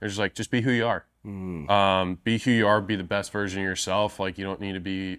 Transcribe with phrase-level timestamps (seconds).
[0.00, 1.04] They're just like, just be who you are.
[1.24, 2.80] Um, be who you are.
[2.80, 4.18] Be the best version of yourself.
[4.18, 5.18] Like you don't need to be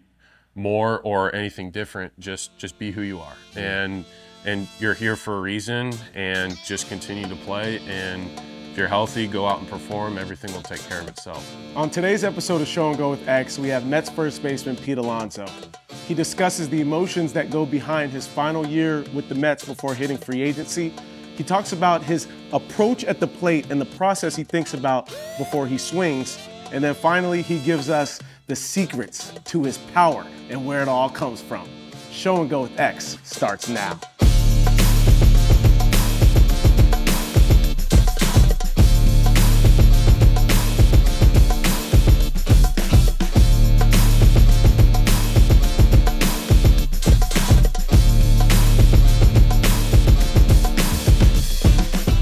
[0.56, 2.20] more or anything different.
[2.20, 3.34] Just just be who you are.
[3.56, 4.06] And
[4.46, 5.94] and you're here for a reason.
[6.16, 7.80] And just continue to play.
[7.88, 8.28] And
[8.72, 10.18] if you're healthy, go out and perform.
[10.18, 11.56] Everything will take care of itself.
[11.76, 14.98] On today's episode of Show and Go with X, we have Mets first baseman Pete
[14.98, 15.46] Alonso.
[16.08, 20.18] He discusses the emotions that go behind his final year with the Mets before hitting
[20.18, 20.94] free agency.
[21.40, 25.06] He talks about his approach at the plate and the process he thinks about
[25.38, 26.38] before he swings.
[26.74, 31.10] And then finally, he gives us the secrets to his power and where it all
[31.10, 31.66] comes from.
[32.12, 34.02] Show and Go with X starts now.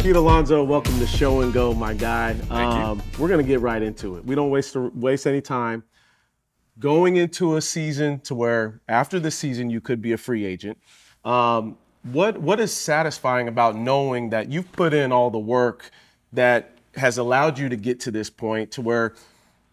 [0.07, 2.33] Pete Alonso, welcome to Show and Go, my guy.
[2.49, 4.23] Um, we're gonna get right into it.
[4.23, 5.83] We don't waste waste any time.
[6.79, 10.77] Going into a season to where after the season you could be a free agent.
[11.25, 15.91] Um, what what is satisfying about knowing that you've put in all the work
[16.31, 19.13] that has allowed you to get to this point to where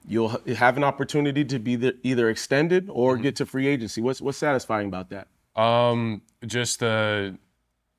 [0.05, 4.01] you'll have an opportunity to be the, either extended or get to free agency?
[4.01, 5.29] What's what's satisfying about that?
[5.55, 7.39] Um, just the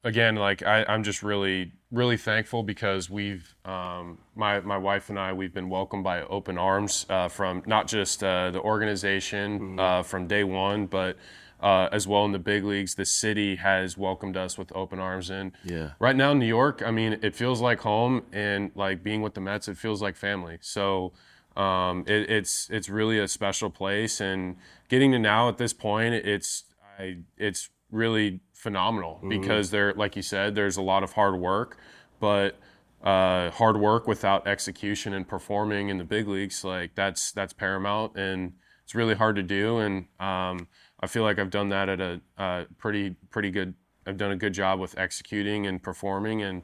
[0.06, 5.20] again, like I, I'm just really, really thankful because we've um, my my wife and
[5.20, 10.04] I we've been welcomed by open arms uh, from not just uh, the organization uh,
[10.04, 11.18] from day one, but
[11.60, 12.96] uh, as well in the big leagues.
[12.96, 15.92] The city has welcomed us with open arms, and Yeah.
[16.00, 19.34] right now in New York, I mean, it feels like home, and like being with
[19.34, 20.60] the Mets, it feels like family.
[20.62, 21.12] So.
[21.58, 24.58] Um, it, it's it's really a special place, and
[24.90, 26.66] getting to now at this point, it's
[27.00, 31.78] I it's really phenomenal because there, like you said, there's a lot of hard work,
[32.20, 32.58] but
[33.04, 38.18] uh, hard work without execution and performing in the big leagues, like that's that's paramount,
[38.18, 39.78] and it's really hard to do.
[39.78, 40.68] And um,
[41.00, 43.76] I feel like I've done that at a uh, pretty pretty good.
[44.08, 46.64] I've done a good job with executing and performing, and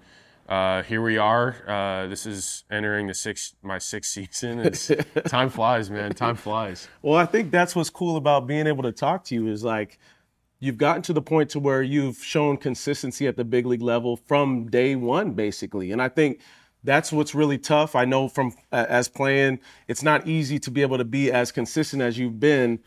[0.49, 1.55] uh, here we are.
[1.67, 4.57] Uh, this is entering the sixth my sixth season.
[4.61, 4.91] It's,
[5.27, 6.13] time flies, man.
[6.13, 6.87] Time flies.
[7.03, 9.99] Well, I think that's what's cool about being able to talk to you is like
[10.61, 14.15] you've gotten to the point to where you've shown consistency at the big league level
[14.15, 15.91] from day one, basically.
[15.91, 16.39] And I think
[16.83, 17.95] that's what's really tough.
[17.95, 21.51] I know from uh, as playing, it's not easy to be able to be as
[21.51, 22.79] consistent as you've been.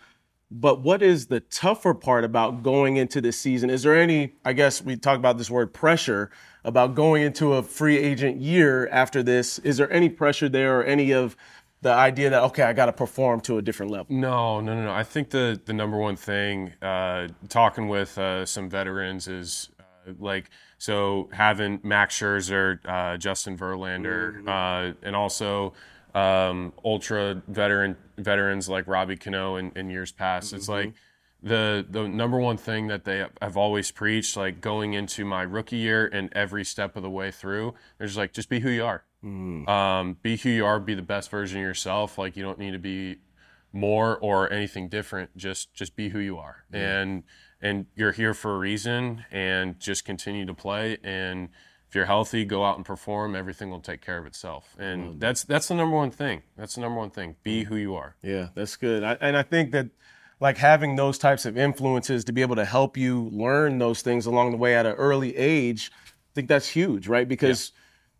[0.50, 3.70] But what is the tougher part about going into this season?
[3.70, 6.30] Is there any, I guess we talk about this word pressure,
[6.64, 9.58] about going into a free agent year after this?
[9.60, 11.36] Is there any pressure there or any of
[11.84, 14.06] the idea that, okay, I got to perform to a different level?
[14.08, 14.92] No, no, no, no.
[14.92, 20.12] I think the the number one thing, uh, talking with uh, some veterans, is uh,
[20.18, 25.74] like so having Max Scherzer, uh, Justin Verlander, uh, and also
[26.14, 30.54] um, ultra veteran veterans like Robbie Cano in, in years past.
[30.54, 30.94] It's like
[31.42, 35.76] the the number one thing that they have always preached, like going into my rookie
[35.76, 38.86] year and every step of the way through, they're just like, just be who you
[38.86, 39.04] are.
[39.24, 40.78] Um, be who you are.
[40.78, 42.18] Be the best version of yourself.
[42.18, 43.16] Like you don't need to be
[43.72, 45.36] more or anything different.
[45.36, 47.24] Just just be who you are, and
[47.60, 49.24] and you're here for a reason.
[49.30, 50.98] And just continue to play.
[51.02, 51.48] And
[51.88, 53.36] if you're healthy, go out and perform.
[53.36, 54.74] Everything will take care of itself.
[54.78, 56.42] And that's that's the number one thing.
[56.56, 57.36] That's the number one thing.
[57.42, 58.16] Be who you are.
[58.22, 59.02] Yeah, that's good.
[59.02, 59.90] I, and I think that
[60.40, 64.26] like having those types of influences to be able to help you learn those things
[64.26, 67.28] along the way at an early age, I think that's huge, right?
[67.28, 67.72] Because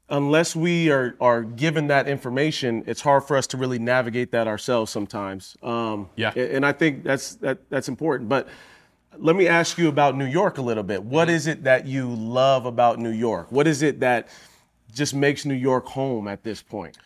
[0.09, 4.47] unless we are are given that information, it's hard for us to really navigate that
[4.47, 5.57] ourselves sometimes.
[5.63, 6.31] Um, Yeah.
[6.31, 8.29] And I think that's that that's important.
[8.29, 8.49] But
[9.17, 11.03] let me ask you about New York a little bit.
[11.03, 13.51] What is it that you love about New York?
[13.51, 14.29] What is it that
[14.93, 16.99] just makes New York home at this point?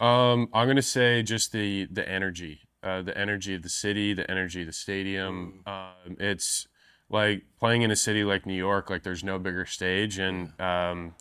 [0.00, 4.28] Um, I'm gonna say just the the energy, uh, the energy of the city, the
[4.30, 5.62] energy of the stadium.
[5.66, 6.66] Um, it's
[7.08, 8.90] like playing in a city like New York.
[8.90, 11.14] Like there's no bigger stage, and um,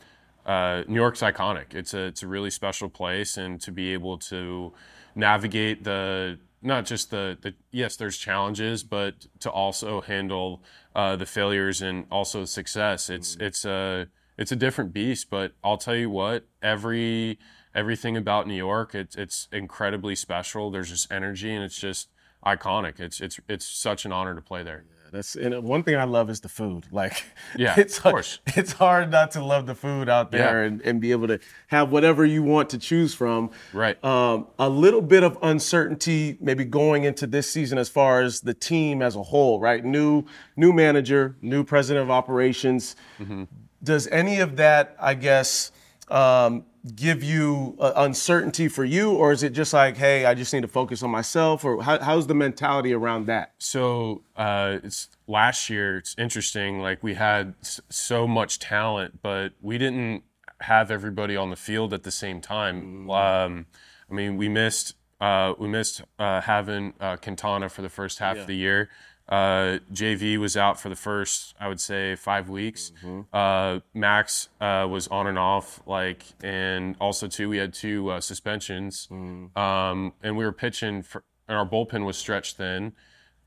[0.46, 1.74] uh, New York's iconic.
[1.74, 4.74] It's a it's a really special place, and to be able to
[5.16, 10.64] navigate the not just the the yes, there's challenges, but to also handle
[10.96, 13.10] uh, the failures and also success.
[13.10, 14.08] It's it's a
[14.38, 15.30] it's a different beast.
[15.30, 17.40] But I'll tell you what, every
[17.76, 20.72] everything about New York, it's it's incredibly special.
[20.72, 22.10] There's just energy, and it's just
[22.46, 23.00] iconic.
[23.00, 24.86] It's it's it's such an honor to play there.
[25.14, 26.88] That's and one thing I love is the food.
[26.92, 27.24] Like,
[27.56, 28.40] Yeah, it's of course.
[28.48, 30.68] it's hard not to love the food out there Yeah.
[30.68, 33.52] and, and be able to have whatever you want to choose from.
[33.74, 34.04] Right.
[34.04, 38.54] Um, a little bit of uncertainty maybe going into this season as far as the
[38.56, 39.60] team as a whole.
[39.60, 40.26] Right, new
[40.58, 42.96] new manager, new president of operations.
[43.20, 43.44] Mm-hmm.
[43.84, 45.72] Does any of that, I guess,
[46.10, 46.66] um,
[46.96, 50.62] give you uh, uncertainty for you, or is it just like, hey, I just need
[50.62, 53.54] to focus on myself, or how, how's the mentality around that?
[53.58, 55.98] So uh, it's last year.
[55.98, 56.80] It's interesting.
[56.80, 60.24] Like we had s- so much talent, but we didn't
[60.60, 63.10] have everybody on the field at the same time.
[63.10, 63.66] Um,
[64.10, 68.36] I mean, we missed uh, we missed uh, having uh, Quintana for the first half
[68.42, 68.90] of the year.
[69.30, 72.92] Uh, JV was out for the first, I would say, five weeks.
[73.32, 78.20] Uh, Max uh, was on and off, like, and also too, we had two uh,
[78.20, 79.08] suspensions,
[79.56, 82.94] um, and we were pitching for, and our bullpen was stretched thin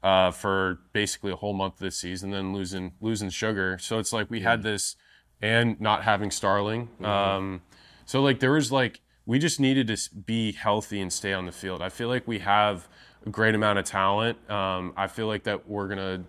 [0.02, 3.76] uh, for basically a whole month this season, then losing losing sugar.
[3.78, 4.96] So it's like we had this,
[5.42, 6.88] and not having Starling.
[7.04, 7.62] Um,
[8.06, 11.52] so like there was like we just needed to be healthy and stay on the
[11.52, 11.82] field.
[11.82, 12.88] I feel like we have
[13.30, 14.38] great amount of talent.
[14.50, 16.24] Um, I feel like that we're gonna.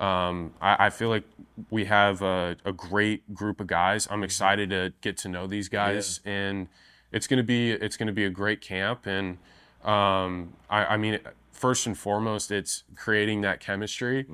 [0.00, 1.24] Um, I, I feel like
[1.70, 4.06] we have a, a great group of guys.
[4.10, 6.68] I'm excited to get to know these guys, and
[7.12, 9.06] it's gonna be it's gonna be a great camp.
[9.06, 9.38] And
[9.84, 11.18] um, I, I mean,
[11.52, 14.24] first and foremost, it's creating that chemistry,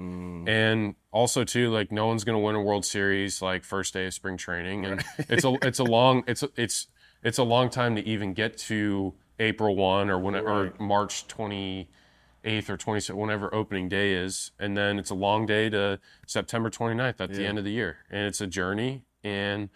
[0.46, 4.14] and also too, like no one's gonna win a World Series like first day of
[4.14, 6.88] spring training, and it's a it's a long it's it's
[7.22, 11.88] it's a long time to even get to April one or when or March twenty
[12.44, 16.70] eighth or twenty whenever opening day is, and then it's a long day to September
[16.70, 19.70] 29th at the end of the year, and it's a journey and.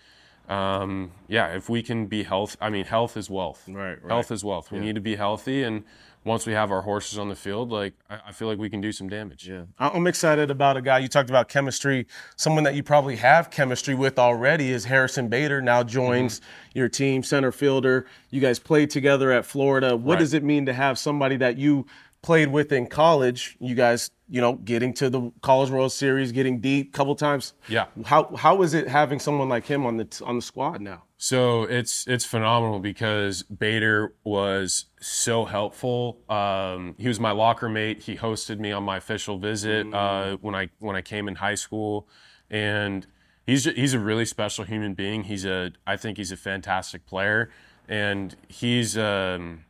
[0.48, 3.68] Um, yeah, if we can be health, I mean, health is wealth.
[3.68, 4.10] Right, right.
[4.10, 4.72] Health is wealth.
[4.72, 5.84] We need to be healthy, and
[6.24, 8.80] once we have our horses on the field, like I, I feel like we can
[8.80, 9.46] do some damage.
[9.46, 9.64] Yeah.
[9.78, 12.06] I'm excited about a guy you talked about chemistry.
[12.36, 15.60] Someone that you probably have chemistry with already is Harrison Bader.
[15.60, 16.40] Now joins
[16.74, 18.06] your team, center fielder.
[18.30, 19.96] You guys played together at Florida.
[19.96, 20.20] What Right.
[20.20, 21.86] does it mean to have somebody that you
[22.22, 23.56] played with in college?
[23.60, 27.54] You guys, you know, getting to the College World Series, getting deep a couple times.
[27.68, 27.86] Yeah.
[28.04, 31.04] How how is it having someone like him on the on the squad now?
[31.16, 36.20] So it's it's phenomenal because Bader was so helpful.
[36.28, 38.02] Um, he was my locker mate.
[38.02, 41.56] He hosted me on my official visit uh, when I when I came in high
[41.56, 42.08] school,
[42.48, 43.04] and
[43.46, 45.24] he's he's a really special human being.
[45.24, 47.50] He's a I think he's a fantastic player,
[47.88, 49.64] and he's um,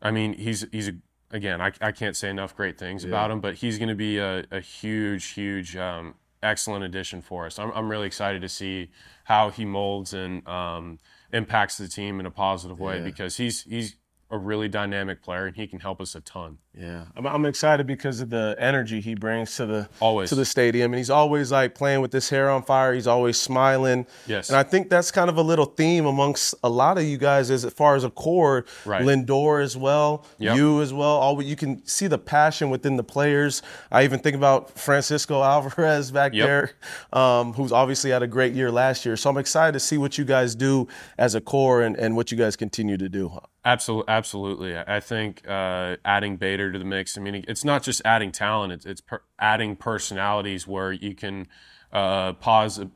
[0.00, 0.94] I mean he's he's a
[1.30, 4.18] again I, I can't say enough great things about him, but he's going to be
[4.18, 7.58] a, a huge huge um, excellent addition for us.
[7.58, 8.90] I'm I'm really excited to see
[9.24, 10.98] how he molds and um,
[11.32, 13.96] impacts the team in a positive way because he's he's
[14.30, 16.58] a really dynamic player and he can help us a ton.
[16.78, 20.28] Yeah, I'm, I'm excited because of the energy he brings to the Always.
[20.28, 22.94] to the stadium, and he's always like playing with his hair on fire.
[22.94, 24.06] He's always smiling.
[24.28, 24.48] Yes.
[24.50, 27.50] and I think that's kind of a little theme amongst a lot of you guys
[27.50, 28.64] as far as a core.
[28.84, 29.02] Right.
[29.02, 30.56] Lindor as well, Yep.
[30.56, 31.16] you as well.
[31.16, 33.62] All you can see the passion within the players.
[33.90, 36.46] I even think about Francisco Alvarez back Yep.
[36.46, 36.70] there,
[37.12, 39.16] um, who's obviously had a great year last year.
[39.16, 40.86] So I'm excited to see what you guys do
[41.16, 43.32] as a core and, and what you guys continue to do.
[43.68, 44.78] Absolutely, absolutely.
[44.78, 47.18] I think uh, adding Bader to the mix.
[47.18, 51.46] I mean, it's not just adding talent; it's, it's per- adding personalities where you can
[51.92, 52.90] uh, posi-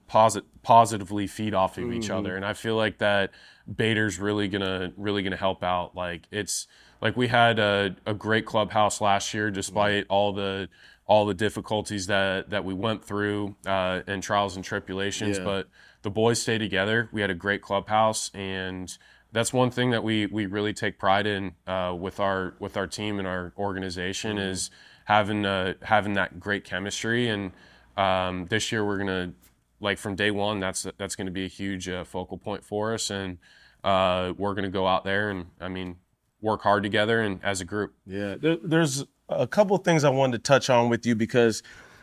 [0.62, 2.36] positively feed off of each other.
[2.36, 3.32] And I feel like that
[3.76, 5.94] Bader's really gonna really gonna help out.
[5.94, 6.66] Like it's
[7.02, 10.70] like we had a, a great clubhouse last year, despite all the
[11.04, 15.36] all the difficulties that that we went through uh, and trials and tribulations.
[15.36, 15.44] Yeah.
[15.44, 15.68] But
[16.00, 17.10] the boys stay together.
[17.12, 18.96] We had a great clubhouse, and
[19.32, 22.86] that's one thing that we we really take pride in uh, with our with our
[22.86, 24.70] team and our organization is
[25.06, 27.28] having uh, having that great chemistry.
[27.28, 27.52] And
[27.96, 29.32] um, this year we're gonna
[29.80, 33.10] like from day one that's that's gonna be a huge uh, focal point for us,
[33.10, 33.38] and
[33.82, 35.96] uh, we're gonna go out there and I mean
[36.40, 37.94] work hard together and as a group.
[38.06, 41.62] Yeah, there, there's a couple of things I wanted to touch on with you because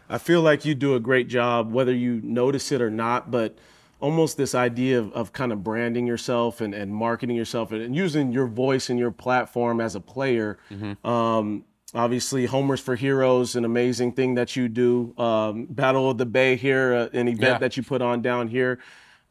[0.10, 3.58] I feel like you do a great job, whether you notice it or not, but
[4.00, 7.96] almost this idea of, of kind of branding yourself and, and marketing yourself and, and
[7.96, 10.58] using your voice and your platform as a player.
[11.04, 15.14] Um, obviously, Homers for Heroes, an amazing thing that you do.
[15.18, 17.58] Um, Battle of the Bay here, uh, an event Yeah.
[17.58, 18.80] that you put on down here.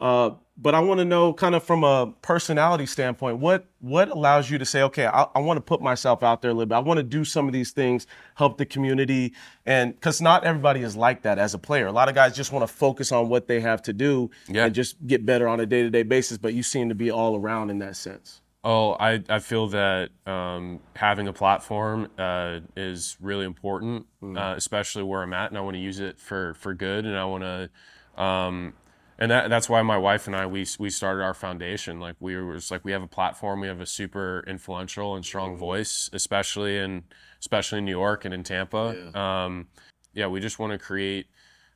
[0.00, 4.50] Uh, but I want to know, kind of from a personality standpoint, what what allows
[4.50, 6.74] you to say, okay, I, I want to put myself out there a little bit.
[6.74, 9.34] I want to do some of these things, help the community,
[9.66, 11.86] and because not everybody is like that as a player.
[11.86, 14.64] A lot of guys just want to focus on what they have to do Yeah.
[14.66, 16.38] and just get better on a day to day basis.
[16.38, 18.40] But you seem to be all around in that sense.
[18.64, 25.04] Oh, I, I feel that um, having a platform uh, is really important, uh, especially
[25.04, 27.44] where I'm at, and I want to use it for, for good, and I want
[27.44, 28.74] to, um,
[29.18, 31.98] and that, that's why my wife and I we we started our foundation.
[32.00, 35.24] Like we were just like we have a platform, we have a super influential and
[35.24, 37.04] strong voice, especially in
[37.40, 39.18] especially in New York and in Tampa.
[39.18, 39.66] Um,
[40.14, 41.26] yeah, we just want to create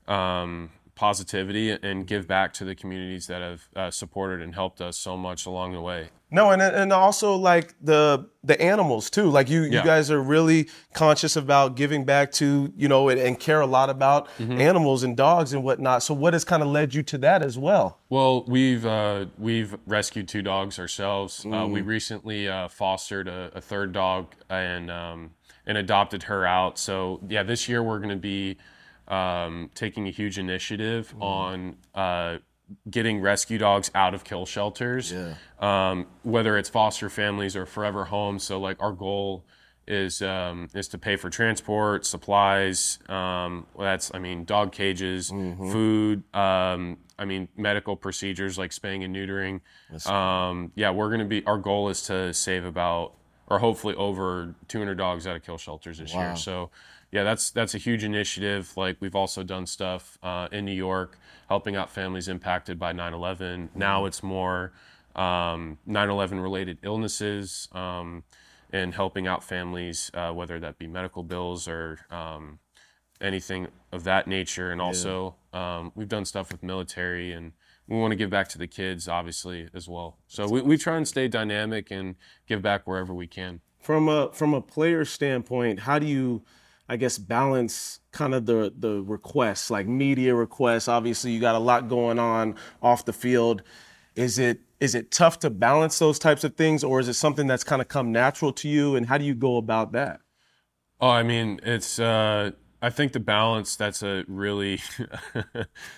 [0.07, 4.97] um, positivity and give back to the communities that have uh, supported and helped us
[4.97, 6.09] so much along the way.
[6.31, 9.29] No, and and also like the the animals too.
[9.29, 9.81] Like you, Yeah.
[9.81, 13.67] you guys are really conscious about giving back to you know and, and care a
[13.67, 14.61] lot about Mm-hmm.
[14.61, 16.03] animals and dogs and whatnot.
[16.03, 17.99] So what has kind of led you to that as well?
[18.09, 21.45] Well, we've uh, we've rescued two dogs ourselves.
[21.45, 21.73] Uh, Mm.
[21.73, 25.31] we recently uh, fostered a, a third dog and um,
[25.67, 26.79] and adopted her out.
[26.79, 28.57] So yeah, this year we're going to be
[29.13, 31.23] um, taking a huge initiative Mm.
[31.23, 32.39] on uh,
[32.91, 35.13] getting rescue dogs out of kill shelters.
[35.61, 38.43] Um, whether it's foster families or forever homes.
[38.45, 39.45] So like our goal
[39.87, 42.99] is um, is to pay for transport, supplies.
[43.09, 46.23] Um, that's I mean dog cages, food.
[46.35, 49.61] Um, I mean medical procedures like spaying and neutering.
[50.07, 51.45] Um, yeah, we're gonna be.
[51.47, 53.15] Our goal is to save about
[53.49, 56.37] or hopefully over 200 dogs out of kill shelters this year.
[56.37, 56.71] So
[57.13, 58.73] yeah, that's that's a huge initiative.
[58.77, 63.69] Like we've also done stuff uh, in New York, helping out families impacted by 9/11.
[63.75, 64.73] Now it's more
[65.15, 68.25] um, 9/11 related illnesses um,
[68.73, 72.59] and helping out families, uh, whether that be medical bills or um,
[73.21, 74.73] anything of that nature.
[74.73, 77.53] And also, um, we've done stuff with military, and
[77.87, 80.19] we want to give back to the kids, obviously, as well.
[80.27, 82.17] So we, we try and stay dynamic and
[82.47, 83.61] give back wherever we can.
[83.81, 86.43] From a from a player standpoint, how do you,
[86.93, 90.89] I guess, balance kind of the the requests, like media requests?
[90.89, 93.63] Obviously, you got a lot going on off the field.
[94.15, 97.47] Is it is it tough to balance those types of things, or is it something
[97.47, 98.95] that's kind of come natural to you?
[98.95, 100.21] And how do you go about that?
[101.01, 101.99] Oh, I mean, it's.
[101.99, 102.51] Uh,
[102.83, 103.75] I think the balance.
[103.77, 104.83] That's a really.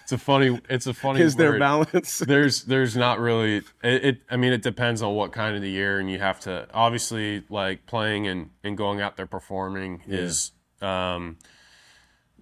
[0.05, 0.61] it's a funny.
[0.71, 1.23] It's a funny.
[1.23, 2.19] Is there balance?
[2.29, 5.71] there's there's not really it, it i mean it depends on what kind of the
[5.71, 10.53] year and you have to obviously like playing and and going out there performing is
[10.83, 11.37] um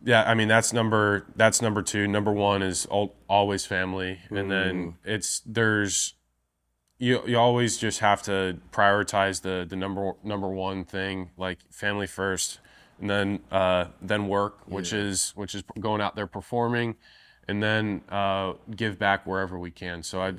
[0.05, 4.51] yeah i mean that's number that's number two number one is al- always family and
[4.51, 6.15] then it's there's
[6.99, 12.07] you you always just have to prioritize the the number number one thing like family
[12.07, 12.61] first
[13.01, 16.97] and then uh then work which is which is going out there performing
[17.49, 20.03] and then uh, give back wherever we can.
[20.03, 20.35] So I,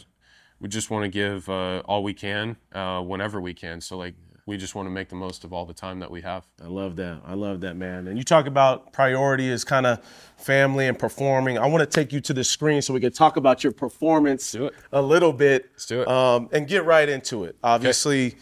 [0.60, 3.82] we just want to give uh, all we can uh, whenever we can.
[3.82, 6.22] So like we just want to make the most of all the time that we
[6.22, 6.46] have.
[6.62, 7.22] I love that.
[7.26, 8.08] I love that, man.
[8.08, 10.04] And you talk about priority as kind of
[10.38, 11.58] family and performing.
[11.58, 14.56] I want to take you to the screen so we can talk about your performance
[14.92, 15.70] a little bit.
[15.74, 16.08] Let's do it.
[16.08, 17.56] Um, and get right into it.
[17.64, 18.36] Obviously,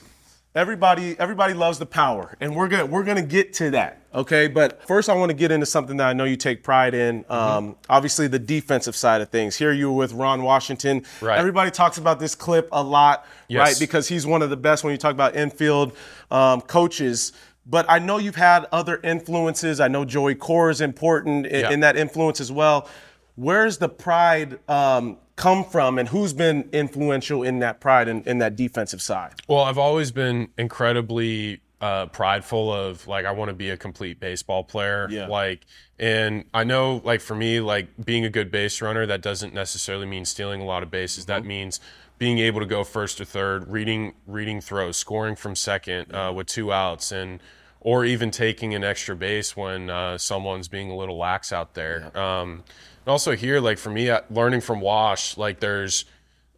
[0.56, 4.01] everybody everybody loves the power, and we're gonna we're gonna get to that.
[4.14, 6.94] Okay, but first I want to get into something that I know you take pride
[6.94, 7.24] in.
[7.24, 7.32] Mm-hmm.
[7.32, 9.56] Um, obviously, the defensive side of things.
[9.56, 11.04] Here you were with Ron Washington.
[11.22, 11.40] Right.
[11.40, 13.68] Everybody talks about this clip a lot, Yes.
[13.68, 13.80] right?
[13.80, 15.96] Because he's one of the best when you talk about infield
[16.30, 17.32] um, coaches.
[17.66, 19.80] But I know you've had other influences.
[19.80, 21.72] I know Joey Cora is important in, Yeah.
[21.72, 22.90] in that influence as well.
[23.36, 28.40] Where's the pride um, come from, and who's been influential in that pride and in
[28.40, 29.34] that defensive side?
[29.48, 34.20] Well, I've always been incredibly uh, prideful of like I want to be a complete
[34.20, 35.08] baseball player.
[35.10, 35.28] Yeah.
[35.28, 35.66] Like,
[36.00, 40.06] and I know like for me, like being a good base runner, that doesn't necessarily
[40.06, 41.26] mean stealing a lot of bases.
[41.26, 41.80] That means
[42.20, 46.48] being able to go first or third, reading reading throws, scoring from second uh, with
[46.48, 47.42] two outs, and
[47.80, 52.16] or even taking an extra base when uh, someone's being a little lax out there.
[52.16, 52.64] Um,
[53.04, 56.06] and also here, like for me, uh, learning from Wash, like there's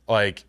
[0.06, 0.44] like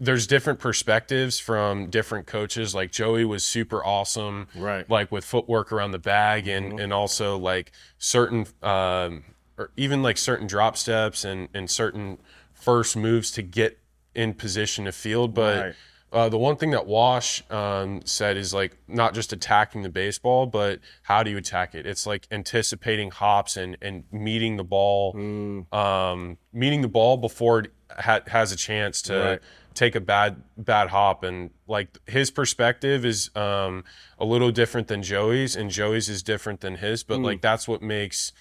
[0.00, 2.74] there's different perspectives from different coaches.
[2.74, 4.88] Like Joey was super awesome, Right.
[4.88, 9.24] Like with footwork around the bag, and and also like certain, um,
[9.56, 12.18] or even like certain drop steps and and certain
[12.54, 13.78] first moves to get
[14.14, 15.34] in position to field.
[15.34, 15.74] But Right.
[16.12, 20.46] uh, the one thing that Wash um, said is like not just attacking the baseball,
[20.46, 21.86] but how do you attack it?
[21.86, 25.14] It's like anticipating hops and and meeting the ball,
[25.72, 29.40] um, meeting the ball before it ha- has a chance to Right.
[29.78, 31.22] Take a bad bad hop.
[31.22, 33.84] And like his perspective is um,
[34.18, 37.04] a little different than Joey's, and Joey's is different than his.
[37.04, 38.32] But like that's what makes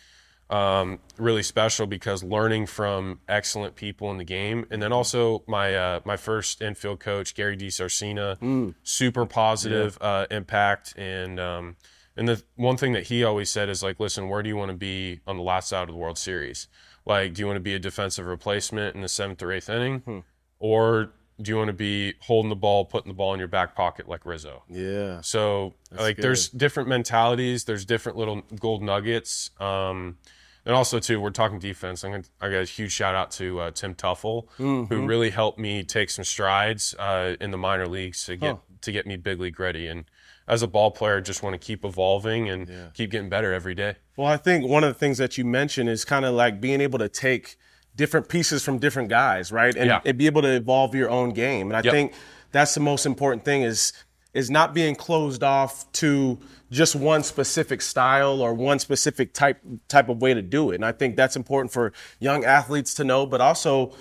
[0.50, 5.76] um, really special because learning from excellent people in the game, and then also my
[5.76, 11.76] uh, my first infield coach Gary DiSarcina, super positive uh, impact, and um,
[12.16, 14.72] and the one thing that he always said is like, listen, where do you want
[14.72, 16.68] to be on the last out of the World Series?
[17.06, 20.24] Like, do you want to be a defensive replacement in the seventh or eighth inning,
[20.60, 23.76] or do you want to be holding the ball, putting the ball in your back
[23.76, 24.64] pocket like Rizzo?
[24.70, 25.22] Yeah.
[25.22, 26.24] So like good.
[26.24, 29.52] there's different mentalities, there's different little gold nuggets.
[29.60, 30.18] Um,
[30.66, 32.04] and also too, we're talking defense.
[32.04, 34.94] I'm gonna, I got a huge shout out to uh, Tim Teufel, Mm-hmm.
[34.94, 38.58] who really helped me take some strides uh, in the minor leagues to get Huh.
[38.82, 39.88] to get me big league ready.
[39.88, 40.06] And
[40.48, 43.96] as a ball player, just want to keep evolving and keep getting better every day.
[44.16, 46.82] Well, I think one of the things that you mentioned is kind of like being
[46.82, 47.58] able to take
[47.98, 49.76] different pieces from different guys, right?
[49.76, 50.00] And, Yeah.
[50.06, 51.68] and be able to evolve your own game.
[51.68, 51.94] And I Yep.
[51.94, 52.14] think
[52.54, 53.92] that's the most important thing is
[54.34, 56.38] is not being closed off to
[56.70, 60.76] just one specific style or one specific type type of way to do it.
[60.76, 63.94] And I think that's important for young athletes to know, but also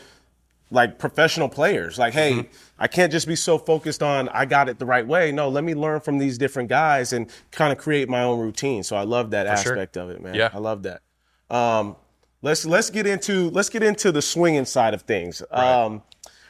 [0.70, 1.96] like professional players.
[1.98, 2.52] Like, hey, Mm-hmm.
[2.78, 5.32] I can't just be so focused on I got it the right way.
[5.32, 8.82] No, let me learn from these different guys and kind of create my own routine.
[8.82, 9.72] So I love that sure.
[9.72, 10.34] aspect of it, man.
[10.34, 10.50] Yeah.
[10.52, 11.00] I love that.
[11.48, 11.96] Um,
[12.42, 15.42] let's let's get into let's get into the swinging side of things.
[15.50, 16.02] Um,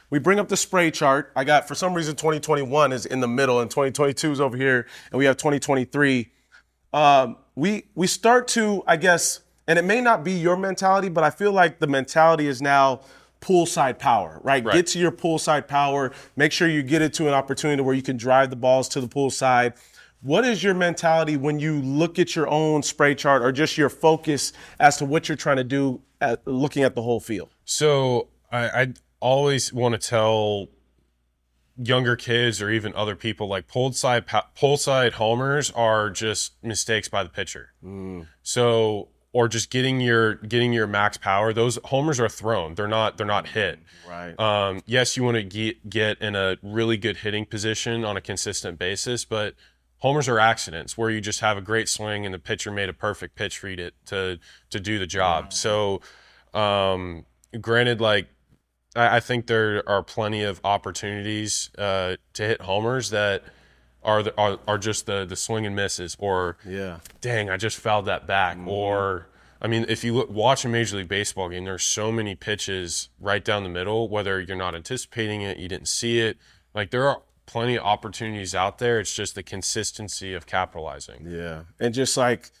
[0.09, 1.31] we bring up the spray chart.
[1.35, 4.87] I got for some reason 2021 is in the middle and 2022 is over here,
[5.11, 6.31] and we have 2023
[6.93, 11.23] um, we we start to, I guess, and it may not be your mentality, but
[11.23, 13.01] I feel like the mentality is now
[13.39, 14.63] pull side power, right?
[14.63, 14.73] Right.
[14.73, 16.11] Get to your pull side power.
[16.35, 19.01] Make sure you get it to an opportunity where you can drive the balls to
[19.01, 19.73] the pull side.
[20.21, 23.89] What is your mentality when you look at your own spray chart or just your
[23.89, 27.49] focus as to what you're trying to do at looking at the whole field?
[27.65, 30.67] So I, I always want to tell
[31.77, 37.07] younger kids or even other people like pulled side pull side homers are just mistakes
[37.07, 37.73] by the pitcher.
[38.41, 41.53] So or just getting your getting your max power.
[41.53, 42.73] Those homers are thrown.
[42.73, 43.79] They're not they're not hit.
[44.09, 44.37] Right.
[44.39, 48.21] Um, yes, you want to get get in a really good hitting position on a
[48.21, 49.53] consistent basis, but
[49.99, 52.93] homers are accidents where you just have a great swing and the pitcher made a
[52.93, 54.39] perfect pitch for you to to,
[54.69, 55.53] to do the job.
[55.53, 56.01] So,
[56.53, 57.25] um,
[57.59, 58.27] granted, like
[58.95, 63.43] I, I think there are plenty of opportunities uh, to hit homers that
[64.03, 66.99] are the, are, are just the the swing and misses or Yeah.
[67.21, 68.57] dang, I just fouled that back.
[68.57, 68.69] Mm-hmm.
[68.69, 69.27] Or,
[69.61, 73.09] I mean, if you look, watch a Major League Baseball game, there's so many pitches
[73.19, 76.37] right down the middle, whether you're not anticipating it, you didn't see it.
[76.75, 78.99] Like, there are plenty of opportunities out there.
[78.99, 81.25] It's just the consistency of capitalizing.
[81.27, 82.51] Yeah, and just like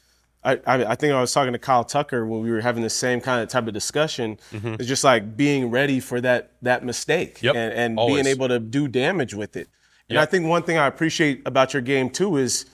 [0.43, 3.19] I, I, think I was talking to Kyle Tucker when we were having the same
[3.19, 4.39] kind of type of discussion.
[4.53, 7.45] It's just like being ready for that that mistake Mm-hmm.
[7.47, 9.67] Yep, and, and being able to do damage with it.
[10.09, 10.23] And Yep.
[10.23, 12.65] I think one thing I appreciate about your game too is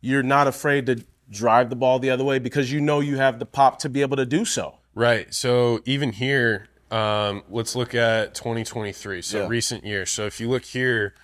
[0.00, 3.38] you're not afraid to drive the ball the other way because you know you have
[3.38, 4.78] the pop to be able to do so.
[4.94, 5.32] Right.
[5.34, 9.20] So even here, um, let's look at 2023.
[9.22, 9.48] So Yeah.
[9.48, 10.06] recent year.
[10.06, 11.14] So if you look here,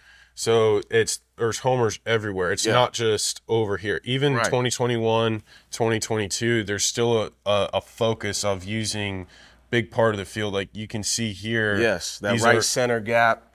[0.40, 2.50] so it's there's homers everywhere.
[2.53, 2.72] It's Yeah.
[2.72, 4.00] not just over here.
[4.05, 4.44] Even Right.
[4.46, 9.26] 2021, 2022, there's still a, a, a focus of using
[9.70, 10.55] big part of the field.
[10.55, 11.79] Like you can see here.
[11.79, 13.55] Yes, that right are- center gap.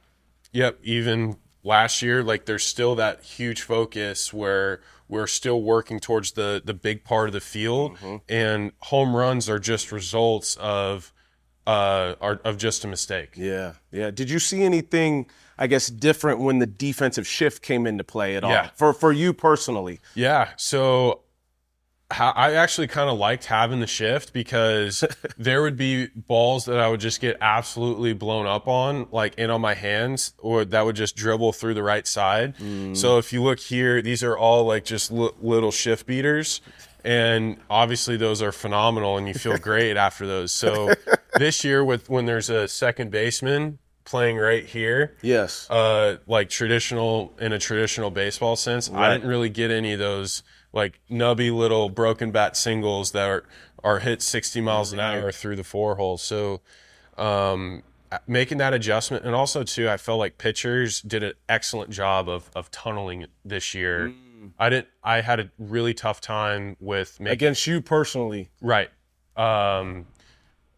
[0.52, 6.32] Yep, even last year, like there's still that huge focus where we're still working towards
[6.34, 7.98] the the big part of the field,
[8.30, 11.12] and home runs are just results of
[11.68, 13.32] uh are, of just a mistake.
[13.36, 14.12] Yeah, yeah.
[14.12, 15.28] Did you see anything?
[15.58, 18.70] I guess different when the defensive shift came into play at all Yeah.
[18.76, 20.00] for for you personally.
[20.14, 21.22] Yeah, so
[22.12, 25.04] I actually kind of liked having the shift because
[25.40, 29.50] there would be balls that I would just get absolutely blown up on, like in
[29.50, 32.56] on my hands, or that would just dribble through the right side.
[32.58, 32.96] Mm.
[32.96, 36.62] So if you look here, these are all like just li- little shift beaters.
[37.04, 40.52] And obviously, those are phenomenal, and you feel great after those.
[40.52, 40.94] So
[41.40, 45.70] this year, with when there's a second baseman playing right here, Yes.
[45.70, 48.90] uh, like traditional in a traditional baseball sense.
[48.90, 53.44] I didn't really get any of those like nubby little broken bat singles that are
[53.84, 56.22] are hit 60 miles an hour through the four holes.
[56.24, 56.62] So
[57.18, 57.84] um,
[58.28, 62.50] making that adjustment, and also too, I felt like pitchers did an excellent job of
[62.56, 64.14] of tunneling this year.
[64.60, 64.88] I didn't.
[65.04, 68.50] I had a really tough time with making Against you personally.
[68.62, 68.90] Right.
[69.36, 70.06] Um,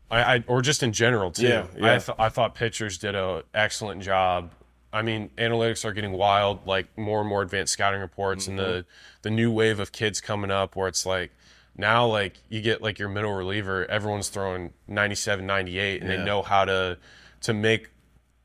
[0.10, 1.48] I, I or just in general too.
[1.48, 1.94] Yeah, yeah.
[1.96, 4.52] I, th- I thought pitchers did a excellent job.
[4.94, 8.72] I mean, analytics are getting wild, like more and more advanced scouting reports, and Mm-hmm.
[8.72, 8.86] the
[9.24, 11.32] the new wave of kids coming up, where it's like
[11.76, 16.18] now, like you get like your middle reliever, everyone's throwing 97, 98, and Yeah.
[16.18, 16.98] they know how to
[17.42, 17.90] to make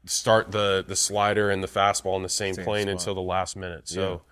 [0.05, 2.93] start the the slider and the fastball in the same, plane spot.
[2.93, 3.89] until the last minute.
[3.89, 4.23] So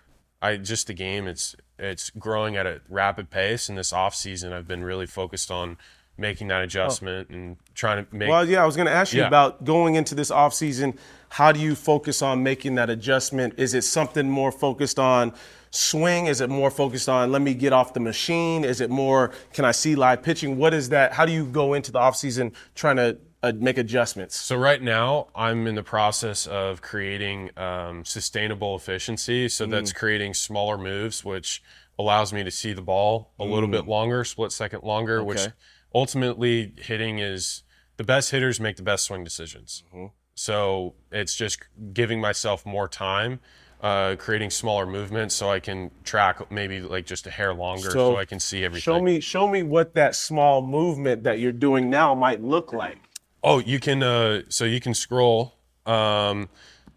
[0.42, 4.52] I just the game it's it's growing at a rapid pace and this off season
[4.52, 5.78] I've been really focused on
[6.20, 9.20] making that adjustment and trying to make Well, yeah, I was going to ask you
[9.22, 9.26] Yeah.
[9.28, 10.96] about going into this offseason.
[11.30, 13.54] How do you focus on making that adjustment?
[13.56, 15.32] Is it something more focused on
[15.70, 16.26] swing?
[16.26, 18.64] Is it more focused on let me get off the machine?
[18.64, 20.56] Is it more can I see live pitching?
[20.58, 21.12] What is that?
[21.14, 24.36] How do you go into the offseason trying to uh, make adjustments?
[24.36, 29.48] So right now, I'm in the process of creating um, sustainable efficiency.
[29.48, 29.70] So Mm.
[29.70, 31.62] that's creating smaller moves, which
[31.98, 35.22] allows me to see the ball a little bit longer, split second longer.
[35.22, 35.46] Which Mm.
[35.46, 35.54] Okay.
[35.94, 37.62] Ultimately, hitting is
[37.96, 39.82] the best hitters make the best swing decisions.
[39.88, 40.06] Mm-hmm.
[40.34, 43.40] So it's just giving myself more time.
[43.82, 48.12] uh, creating smaller movements so I can track maybe like just a hair longer so,
[48.12, 48.82] So, I can see everything.
[48.82, 52.98] Show me, show me what that small movement that you're doing now might look like.
[53.42, 54.02] Oh, you can.
[54.02, 55.54] Uh, so you can scroll.
[55.86, 56.50] Um,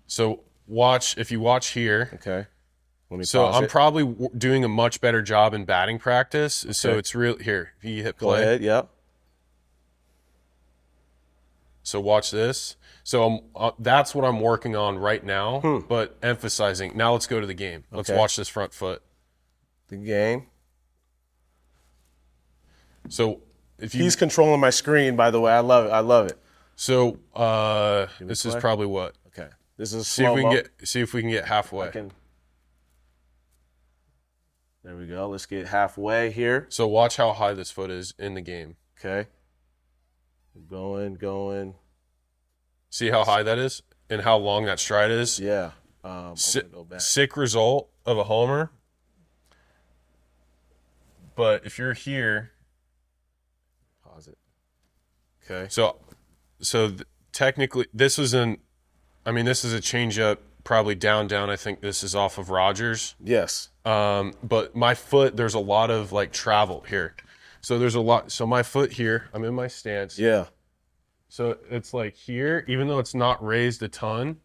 [0.07, 2.11] so watch if you watch here.
[2.15, 2.47] Okay.
[3.21, 3.69] So I'm it.
[3.69, 6.65] probably w- doing a much better job in batting practice.
[6.71, 7.73] So it's real here.
[7.77, 8.41] If you hit Go play.
[8.41, 8.61] ahead.
[8.61, 8.89] Yep.
[11.83, 12.75] So watch this.
[13.03, 15.79] So I'm, uh, that's what I'm working on right now, Hmm.
[15.87, 16.93] but emphasizing.
[16.95, 17.83] Now let's go to the game.
[17.91, 18.17] Let's Okay.
[18.17, 19.01] watch this front foot.
[19.89, 20.47] The game.
[23.09, 23.41] So
[23.79, 25.51] if you He's controlling my screen, by the way.
[25.51, 25.89] I love it.
[25.89, 26.39] I love it.
[26.75, 29.15] so uh, this is probably what.
[29.27, 29.49] Okay.
[29.77, 31.91] This is See if we can get see if we can get halfway.
[34.83, 35.29] There we go.
[35.29, 36.67] Let's get halfway here.
[36.69, 38.75] So watch how high this foot is in the game.
[38.99, 39.29] Okay.
[40.69, 41.75] Going, going.
[42.89, 45.39] See how high that is and how long that stride is.
[45.39, 45.71] Yeah.
[46.03, 47.01] Um, I'm Si- gonna go back.
[47.01, 48.71] sick result of a homer.
[51.35, 52.51] But if you're here,
[54.03, 54.37] Pause it.
[55.45, 55.67] Okay.
[55.69, 55.97] so
[56.61, 58.57] so th- technically this was an
[59.25, 62.49] I mean this is a changeup probably down down I think this is off of
[62.49, 63.15] Rogers.
[63.23, 63.69] Yes.
[63.85, 67.15] Um but my foot there's a lot of like travel here.
[67.61, 70.17] So there's a lot so my foot here, I'm in my stance.
[70.17, 70.45] Yeah.
[71.29, 74.37] So it's like here even though it's not raised a ton.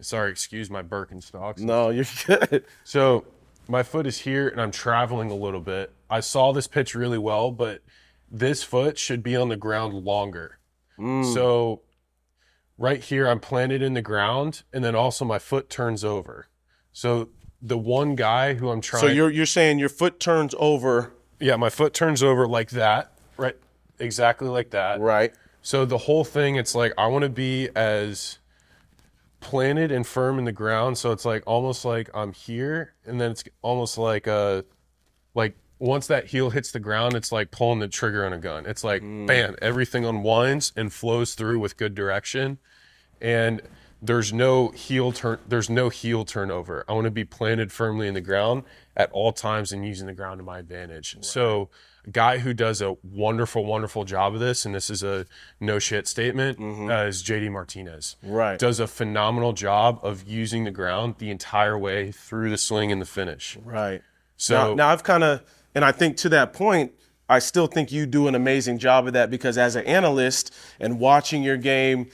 [0.00, 1.58] Sorry, excuse my Birkenstocks.
[1.58, 2.64] No, you're good.
[2.84, 3.24] So
[3.68, 5.92] my foot is here and I'm traveling a little bit.
[6.08, 7.82] I saw this pitch really well, but
[8.30, 10.58] this foot should be on the ground longer.
[10.98, 11.32] Mm.
[11.34, 11.82] So
[12.78, 16.46] right here, I'm planted in the ground and then also my foot turns over.
[16.92, 17.28] So
[17.60, 21.56] the one guy who I'm trying So you're you're saying your foot turns over, yeah,
[21.56, 23.56] my foot turns over like that, right?
[23.98, 25.00] Exactly like that.
[25.00, 25.34] right?
[25.60, 28.38] So the whole thing, it's like I want to be as
[29.40, 30.98] planted and firm in the ground.
[30.98, 34.62] So it's like almost like I'm here, and then it's almost like uh
[35.34, 38.66] like once that heel hits the ground, it's like pulling the trigger on a gun.
[38.66, 42.58] It's like bam, everything unwinds and flows through with good direction,
[43.20, 43.62] and
[44.00, 45.38] there's no heel turn.
[45.46, 46.84] There's no heel turnover.
[46.88, 48.64] I want to be planted firmly in the ground
[48.96, 51.16] at all times and using the ground to my advantage.
[51.20, 51.68] So,
[52.06, 55.26] a guy who does a wonderful, wonderful job of this, and this is a
[55.60, 58.16] no shit statement, uh, is JD Martinez.
[58.22, 58.58] Right.
[58.58, 63.02] Does a phenomenal job of using the ground the entire way through the swing and
[63.02, 63.56] the finish.
[63.64, 64.02] Right.
[64.36, 65.42] So now, now I've kind of,
[65.74, 66.92] and I think to that point,
[67.28, 70.98] I still think you do an amazing job of that because as an analyst and
[70.98, 72.08] watching your game,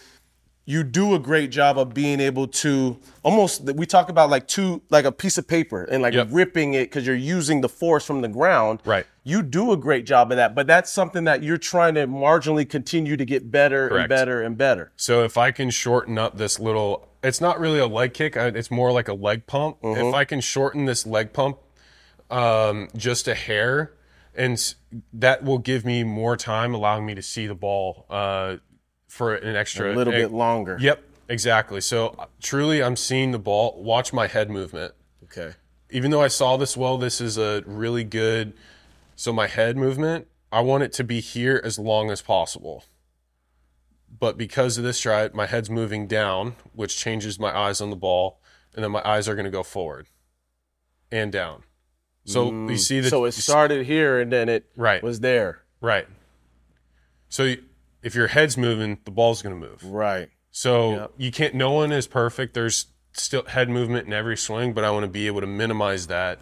[0.66, 3.62] you do a great job of being able to almost.
[3.62, 6.28] We talk about like two, like a piece of paper and like Yep.
[6.30, 8.80] ripping it because you're using the force from the ground.
[8.84, 9.06] Right.
[9.24, 12.68] You do a great job of that, but that's something that you're trying to marginally
[12.68, 14.90] continue to get better and better and better.
[14.96, 18.34] So if I can shorten up this little, it's not really a leg kick.
[18.36, 19.78] It's more like a leg pump.
[19.82, 20.14] If mm-hmm.
[20.14, 21.58] I can shorten this leg pump
[22.30, 23.92] um, just a hair,
[24.34, 24.74] and
[25.12, 28.56] that will give me more time, allowing me to see the ball uh,
[29.08, 30.76] for an extra A little bit longer.
[30.80, 31.80] Yep, exactly.
[31.80, 33.82] So uh, truly, I'm seeing the ball.
[33.82, 34.94] Watch my head movement.
[35.24, 35.54] Okay.
[35.90, 38.54] Even though I saw this well, this is a really good.
[39.16, 42.84] So my head movement, I want it to be here as long as possible.
[44.18, 47.96] But because of this stride, my head's moving down, which changes my eyes on the
[47.96, 48.40] ball,
[48.74, 50.06] and then my eyes are going to go forward
[51.10, 51.62] and down.
[52.24, 53.10] So you see Mm.
[53.10, 55.02] So it started here and then it Right.
[55.02, 55.62] was there.
[55.80, 56.06] right.
[57.28, 57.64] So you-
[58.02, 59.82] if your head's moving, the ball's going to move.
[59.84, 60.30] Right.
[60.50, 61.10] So Yep.
[61.18, 61.54] you can't.
[61.54, 62.54] No one is perfect.
[62.54, 66.06] There's still head movement in every swing, but I want to be able to minimize
[66.08, 66.38] that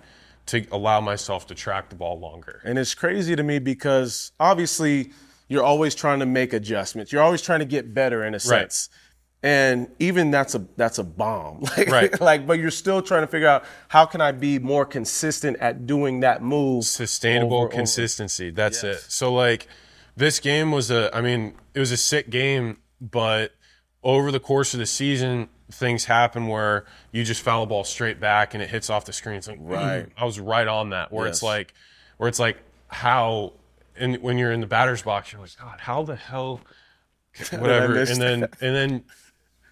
[0.46, 2.60] to allow myself to track the ball longer.
[2.64, 5.12] And it's crazy to me because obviously
[5.48, 7.12] you're always trying to make adjustments.
[7.12, 8.88] You're always trying to get better in a sense.
[9.44, 11.62] And even that's a that's a bomb.
[11.76, 12.20] Like, Right.
[12.30, 15.86] like but you're still trying to figure out how can I be more consistent at
[15.86, 16.84] doing that move.
[16.84, 17.74] Sustainable over- over.
[17.74, 18.50] consistency.
[18.50, 19.00] That's it.
[19.08, 19.66] So like
[20.16, 21.10] this game was a.
[21.16, 23.52] I mean, it was a sick game, but
[24.04, 28.20] over the course of the season, things happen where you just foul a ball straight
[28.20, 29.36] back and it hits off the screen.
[29.36, 30.06] It's like Right.
[30.16, 31.10] I was right on that.
[31.12, 31.72] Where it's like,
[32.18, 33.54] where it's like how,
[33.96, 36.60] and when you're in the batter's box, you're like, God, how the hell,
[37.50, 37.94] whatever.
[37.98, 39.04] and then and then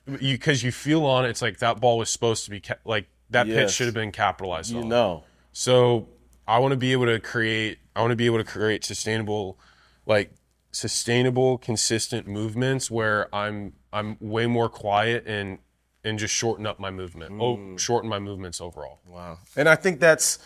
[0.06, 3.08] because you feel on it, it's like that ball was supposed to be ca- like
[3.30, 4.88] that pitch should have been capitalized You on.
[4.88, 5.24] know.
[5.52, 6.08] So
[6.46, 7.78] I want to be able to create.
[7.94, 9.58] I want to be able to create sustainable,
[10.06, 10.32] like
[10.72, 15.58] sustainable, consistent movements where I'm I'm way more quiet and
[16.04, 17.34] and just shorten up my movement.
[17.40, 19.00] Oh, shorten my movements overall.
[19.06, 19.38] Wow.
[19.56, 20.38] And I think that's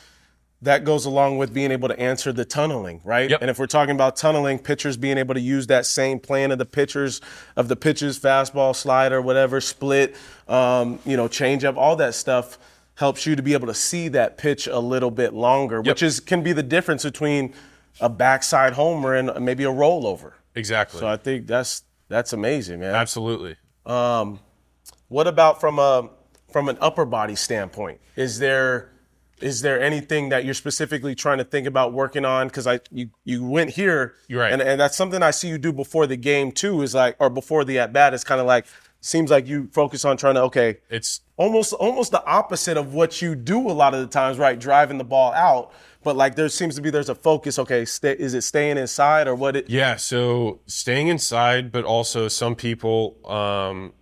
[0.64, 3.30] that goes along with being able to answer the tunneling, right?
[3.30, 3.40] Yep.
[3.42, 6.58] And if we're talking about tunneling, pitchers being able to use that same plan of
[6.58, 7.20] the pitchers
[7.56, 10.16] of the pitches, fastball, slider, whatever, split,
[10.48, 12.58] um, you know, change up, all that stuff
[12.96, 16.20] helps you to be able to see that pitch a little bit longer, which is
[16.20, 17.52] can be the difference between
[18.00, 20.32] a backside homer and maybe a rollover.
[20.54, 21.00] Exactly.
[21.00, 22.94] So I think that's that's amazing, man.
[22.94, 23.56] Absolutely.
[25.08, 26.08] What about from a
[26.50, 28.00] from an upper body standpoint?
[28.16, 28.90] Is there
[29.40, 32.48] is there anything that you're specifically trying to think about working on?
[32.48, 34.52] Because I you you went here, You're right.
[34.52, 36.82] and and that's something I see you do before the game too.
[36.82, 38.14] Is like or before the at bat.
[38.14, 38.66] It's kind of like
[39.00, 43.20] seems like you focus on trying to okay, It's almost almost the opposite of what
[43.20, 44.58] you do a lot of the times, right?
[44.58, 47.58] Driving the ball out, but like there seems to be there's a focus.
[47.58, 49.56] Okay, stay, is it staying inside or what?
[49.56, 53.92] It Yeah, so staying inside, but also some people um,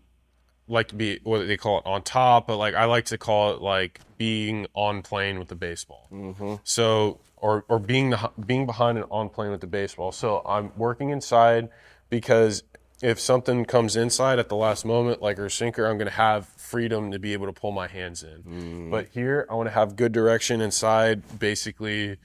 [0.69, 3.55] like to be what they call it on top, but like I like to call
[3.55, 6.09] it like being on plane with the baseball.
[6.13, 6.55] Mm-hmm.
[6.65, 10.13] So or or being the being behind and on plane with the baseball.
[10.13, 11.69] So I'm working inside
[12.09, 12.63] because
[13.03, 16.47] if something comes inside at the last moment, like our sinker, I'm going to have
[16.47, 18.91] freedom to be able to pull my hands in.
[18.91, 22.19] But here, I want to have good direction inside, basically.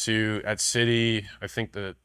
[0.00, 1.96] To at Citi, I think that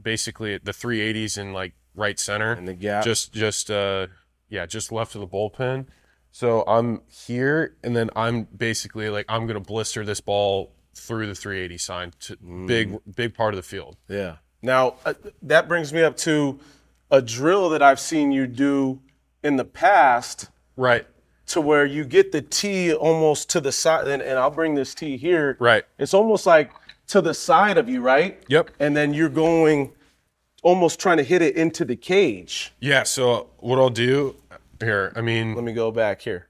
[0.00, 3.04] basically the 380s in like right center And the gap.
[3.04, 4.08] just just uh
[4.52, 5.86] yeah just left of the bullpen
[6.30, 11.34] so i'm here and then i'm basically like i'm gonna blister this ball through the
[11.34, 12.66] 380 sign to Mm.
[12.66, 14.36] big big part of the field Yeah.
[14.62, 16.60] Now uh, that brings me up to
[17.10, 19.00] a drill that I've seen you do
[19.42, 21.06] in the past right
[21.46, 24.94] to where you get the tee almost to the side, and, and I'll bring this
[24.94, 25.56] tee here.
[25.60, 25.84] Right.
[25.98, 26.70] It's almost like
[27.08, 28.40] to the side of you, right?
[28.48, 28.70] Yep.
[28.78, 29.92] And then you're going,
[30.62, 32.72] almost trying to hit it into the cage.
[32.80, 34.36] yeah so what i'll do
[34.82, 36.48] here i mean Let me go back here.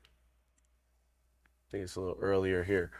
[1.68, 2.90] I think it's a little earlier here.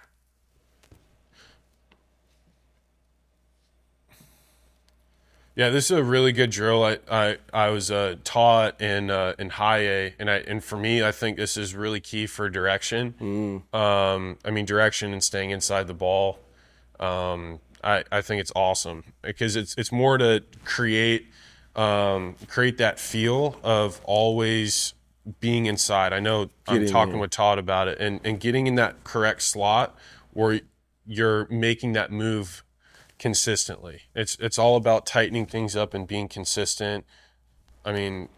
[5.54, 6.82] Yeah, this is a really good drill.
[6.82, 10.78] I I, I was uh, taught in uh, in high A, and I and for
[10.78, 13.14] me, I think this is really key for direction.
[13.74, 16.38] Um, I mean, direction and staying inside the ball.
[16.98, 21.26] Um, I I think it's awesome because it's it's more to create
[21.76, 24.94] um, create that feel of always
[25.40, 26.12] being inside.
[26.12, 27.20] I know I'm talking in.
[27.20, 29.96] with Todd about it, and and getting in that correct slot
[30.32, 30.60] where
[31.06, 32.64] you're making that move
[33.18, 34.02] consistently.
[34.14, 37.04] It's it's all about tightening things up and being consistent.
[37.84, 38.28] I mean,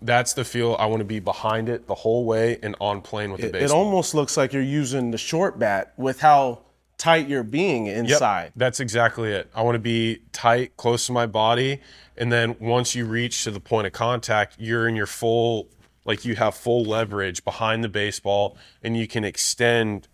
[0.00, 3.32] that's the feel I want to be behind it the whole way and on plane
[3.32, 3.62] with the base.
[3.62, 6.60] It almost looks like you're using the short bat with how
[6.98, 8.52] tight you're being Yep, inside.
[8.56, 9.50] That's exactly it.
[9.54, 11.80] I want to be tight, close to my body,
[12.16, 15.68] and then once you reach to the point of contact, you're in your full
[16.04, 20.08] like you have full leverage behind the baseball and you can extend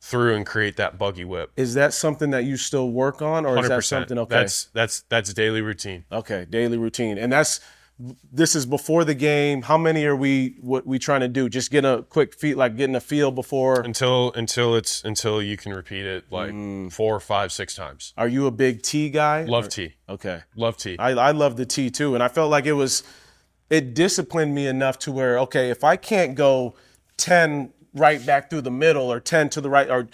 [0.00, 1.50] through and create that buggy whip.
[1.56, 4.34] Is that something that you still work on, or is that something okay?
[4.36, 6.04] That's that's that's daily routine.
[6.12, 7.60] Okay, daily routine, and that's
[8.30, 9.62] this is before the game.
[9.62, 10.56] How many are we?
[10.60, 11.48] What we trying to do?
[11.48, 13.80] Just get a quick feet, like getting a feel before.
[13.80, 16.92] until until it's until you can repeat it like Mm.
[16.92, 18.12] four, five, six times.
[18.18, 19.44] Are you a big tee guy?
[19.44, 20.96] Love tee, Okay, love tee.
[20.98, 23.02] I I love the tee too, and I felt like it was
[23.70, 26.74] it disciplined me enough to where okay, if I can't go
[27.16, 30.08] ten right back through the middle or ten to the right, or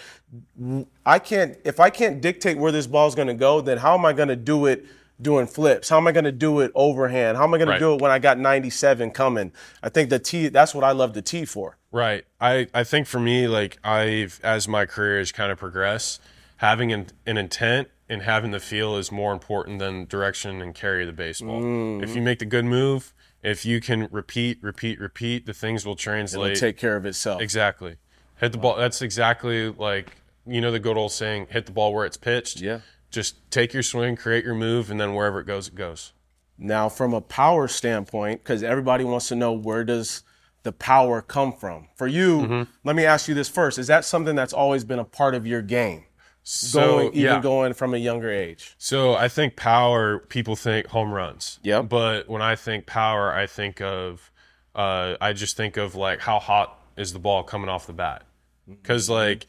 [1.04, 4.04] I can't if I can't dictate where this ball's going to go, then how am
[4.04, 4.84] I going to do it?
[5.20, 5.88] Doing flips.
[5.88, 7.36] How am I going to do it overhand?
[7.36, 7.74] How am I going Right.
[7.78, 9.52] to do it when I got 97 coming?
[9.80, 10.48] I think the tee.
[10.48, 11.76] That's what I love the tee for.
[11.92, 12.24] Right.
[12.40, 16.20] I I think for me, like I've as my career has kind of progressed,
[16.56, 21.02] having an, an intent and having the feel is more important than direction and carry
[21.02, 21.60] of the baseball.
[21.60, 22.02] Mm-hmm.
[22.02, 25.96] If you make the good move, if you can repeat, repeat, repeat, the things will
[25.96, 26.52] translate.
[26.52, 27.40] It'll take care of itself.
[27.42, 27.96] exactly.
[28.38, 28.76] Hit the ball.
[28.76, 32.60] That's exactly like you know the good old saying: hit the ball where it's pitched.
[32.60, 32.80] Yeah.
[33.10, 36.12] Just take your swing, create your move, and then wherever it goes, it goes.
[36.58, 40.22] Now, from a power standpoint, because everybody wants to know where does
[40.62, 41.88] the power come from?
[41.96, 42.62] For you, Mm-hmm.
[42.84, 45.46] let me ask you this first: Is that something that's always been a part of
[45.46, 46.04] your game,
[46.44, 47.40] So going even yeah.
[47.40, 48.74] going from a younger age?
[48.78, 50.18] So I think power.
[50.18, 51.60] People think home runs.
[51.62, 51.82] Yeah.
[51.82, 54.30] But when I think power, I think of,
[54.74, 58.24] uh, I just think of like how hot is the ball coming off the bat?
[58.68, 59.46] Because like,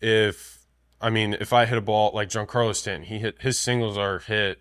[0.00, 0.56] if
[1.00, 4.18] I mean, if I hit a ball like Giancarlo Stanton, he hit his singles are
[4.20, 4.60] hit.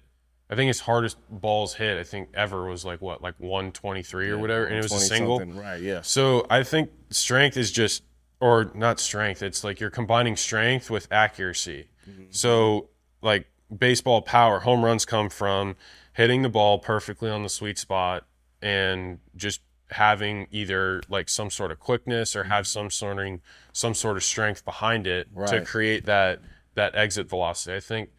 [0.50, 4.38] I think his hardest balls hit, I think ever was like what, like 123 or
[4.38, 5.39] whatever, and it was a single.
[5.39, 5.82] right?
[5.82, 6.02] Yeah.
[6.02, 8.04] So I think strength is just,
[8.46, 9.42] or not strength.
[9.42, 11.88] It's like you're combining strength with accuracy.
[12.08, 12.26] Mm-hmm.
[12.30, 12.90] So
[13.24, 15.76] like baseball power, home runs come from
[16.14, 18.28] hitting the ball perfectly on the sweet spot
[18.62, 22.82] and just having either like some sort of quickness or have mm-hmm.
[22.82, 23.40] some sort of
[23.74, 26.40] some sort of strength behind it to create that
[26.76, 27.76] that exit velocity.
[27.76, 28.12] I think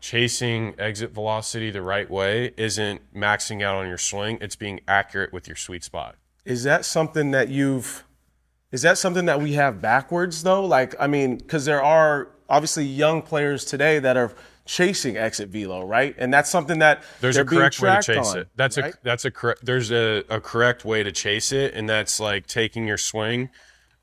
[0.00, 4.36] chasing exit velocity the right way isn't maxing out on your swing.
[4.40, 6.16] It's being accurate with your sweet spot.
[6.44, 8.04] Is that something that you've?
[8.72, 10.64] Is that something that we have backwards though?
[10.64, 14.32] Like, I mean, because there are obviously young players today that are
[14.66, 16.14] chasing exit velo, right?
[16.18, 18.48] And that's something that there's a correct way to chase on, it.
[18.54, 18.94] That's right?
[18.94, 19.64] a that's a correct.
[19.64, 23.50] There's a, a correct way to chase it, and that's like taking your swing,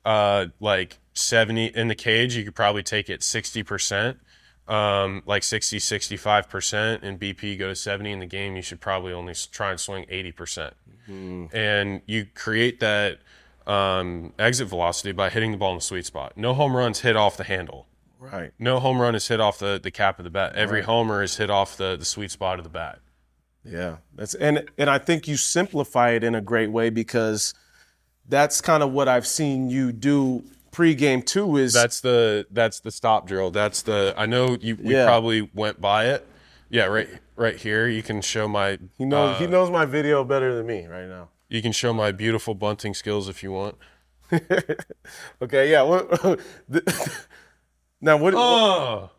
[0.04, 2.36] uh, like seventy in the cage.
[2.36, 4.18] You could probably take it sixty percent,
[4.66, 8.54] um, like 60, 65 percent, and BP go to seventy in the game.
[8.54, 10.74] You should probably only try and swing eighty percent,
[11.08, 11.56] Mm-hmm.
[11.56, 13.20] and you create that
[13.68, 16.32] um, exit velocity by hitting the ball in the sweet spot.
[16.36, 17.86] No home runs hit off the handle.
[18.18, 18.52] right.
[18.58, 20.54] No home run is hit off the, the cap of the bat.
[20.56, 22.98] Every homer is hit off the, the sweet spot of the bat.
[23.64, 27.52] Yeah, that's and and I think you simplify it in a great way because
[28.26, 31.56] that's kind of what I've seen you do pregame too.
[31.58, 33.50] Is That's the that's the stop drill.
[33.50, 35.04] That's the I know you we Yeah.
[35.04, 36.26] probably went by it.
[36.70, 37.88] Yeah, right right here.
[37.88, 41.08] You can show my he knows uh, he knows my video better than me right
[41.08, 41.28] now.
[41.48, 43.76] You can show my beautiful bunting skills if you want.
[45.40, 45.82] Okay, yeah.
[45.82, 46.10] What,
[48.00, 49.10] now, what Oh,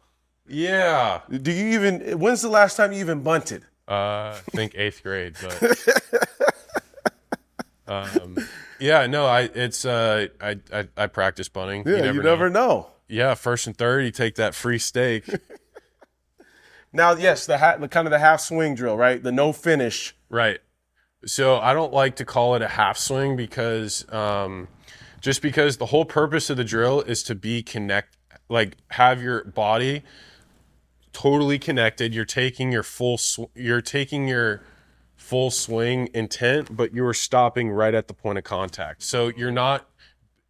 [0.47, 1.21] yeah.
[1.29, 2.19] do you even?
[2.19, 3.63] When's the last time you even bunted?
[3.87, 5.79] Uh, I think eighth grade, but
[7.87, 8.37] um,
[8.79, 11.83] yeah, no, I it's uh I I, I practice bunting.
[11.87, 12.87] Yeah, you never, know.
[13.07, 15.27] Yeah, first and third, you take that free stake.
[16.93, 19.21] Now, yes, the, ha- the kind of the half swing drill, right?
[19.21, 20.15] The no finish.
[20.29, 20.59] Right.
[21.25, 24.67] So I don't like to call it a half swing because um,
[25.21, 29.43] just because the whole purpose of the drill is to be connect, like have your
[29.43, 30.03] body
[31.11, 32.13] totally connected.
[32.13, 34.61] You're taking your full, sw- you're taking your
[35.17, 39.03] full swing intent, but you're stopping right at the point of contact.
[39.03, 39.89] So you're not,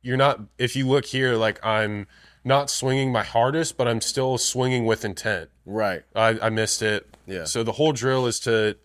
[0.02, 0.42] you're not.
[0.58, 2.08] If you look here, like I'm
[2.44, 5.50] not swinging my hardest, but I'm still swinging with intent.
[5.66, 6.04] Right.
[6.16, 7.16] I, I missed it.
[7.26, 7.46] Yeah.
[7.46, 8.78] So the whole drill is to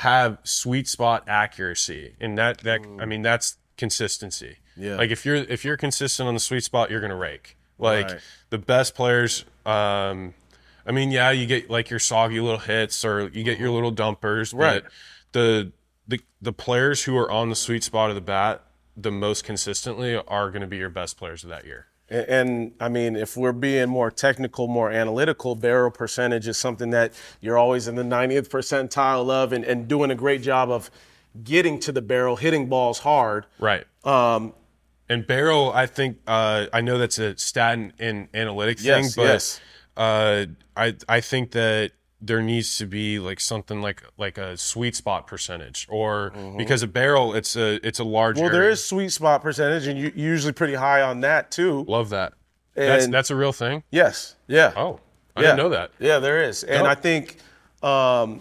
[0.00, 4.56] have sweet spot accuracy, and that that I mean that's consistency.
[4.76, 4.96] Yeah.
[4.96, 7.56] Like if you're if you're consistent on the sweet spot, you're gonna rake.
[7.78, 8.20] Like Right.
[8.50, 9.44] the best players.
[9.66, 10.34] Um,
[10.86, 13.90] I mean, yeah, you get like your soggy little hits or you get your little
[13.90, 14.82] dumpers, Right.
[14.82, 14.92] but
[15.32, 15.72] the
[16.08, 18.64] the the players who are on the sweet spot of the bat
[18.96, 21.86] the most consistently are going to be your best players of that year.
[22.10, 26.90] And, and I mean, if we're being more technical, more analytical, barrel percentage is something
[26.90, 30.90] that you're always in the 90th percentile of and, and doing a great job of
[31.44, 33.46] getting to the barrel, hitting balls hard.
[33.58, 33.84] Right.
[34.04, 34.52] Um,
[35.08, 39.24] And barrel, I think uh, I know that's a stat and, and analytic Yes, thing,
[39.24, 39.60] but yes.
[39.96, 40.46] uh,
[40.76, 41.92] I I think that
[42.22, 46.86] there needs to be like something like like a sweet spot percentage, or because a
[46.86, 48.36] barrel, it's a it's a large.
[48.36, 48.42] Mm-hmm.
[48.44, 48.72] well, there area.
[48.72, 51.84] is sweet spot percentage, and you usually pretty high on that too.
[51.88, 52.34] love that.
[52.74, 53.82] That's And- that's a real thing.
[53.90, 54.36] Yes.
[54.46, 54.72] Yeah.
[54.76, 55.00] Oh,
[55.36, 55.46] I yeah.
[55.48, 55.90] didn't know that.
[55.98, 56.62] Yeah, there is.
[56.64, 56.86] And.
[56.86, 57.38] I think
[57.82, 58.40] um,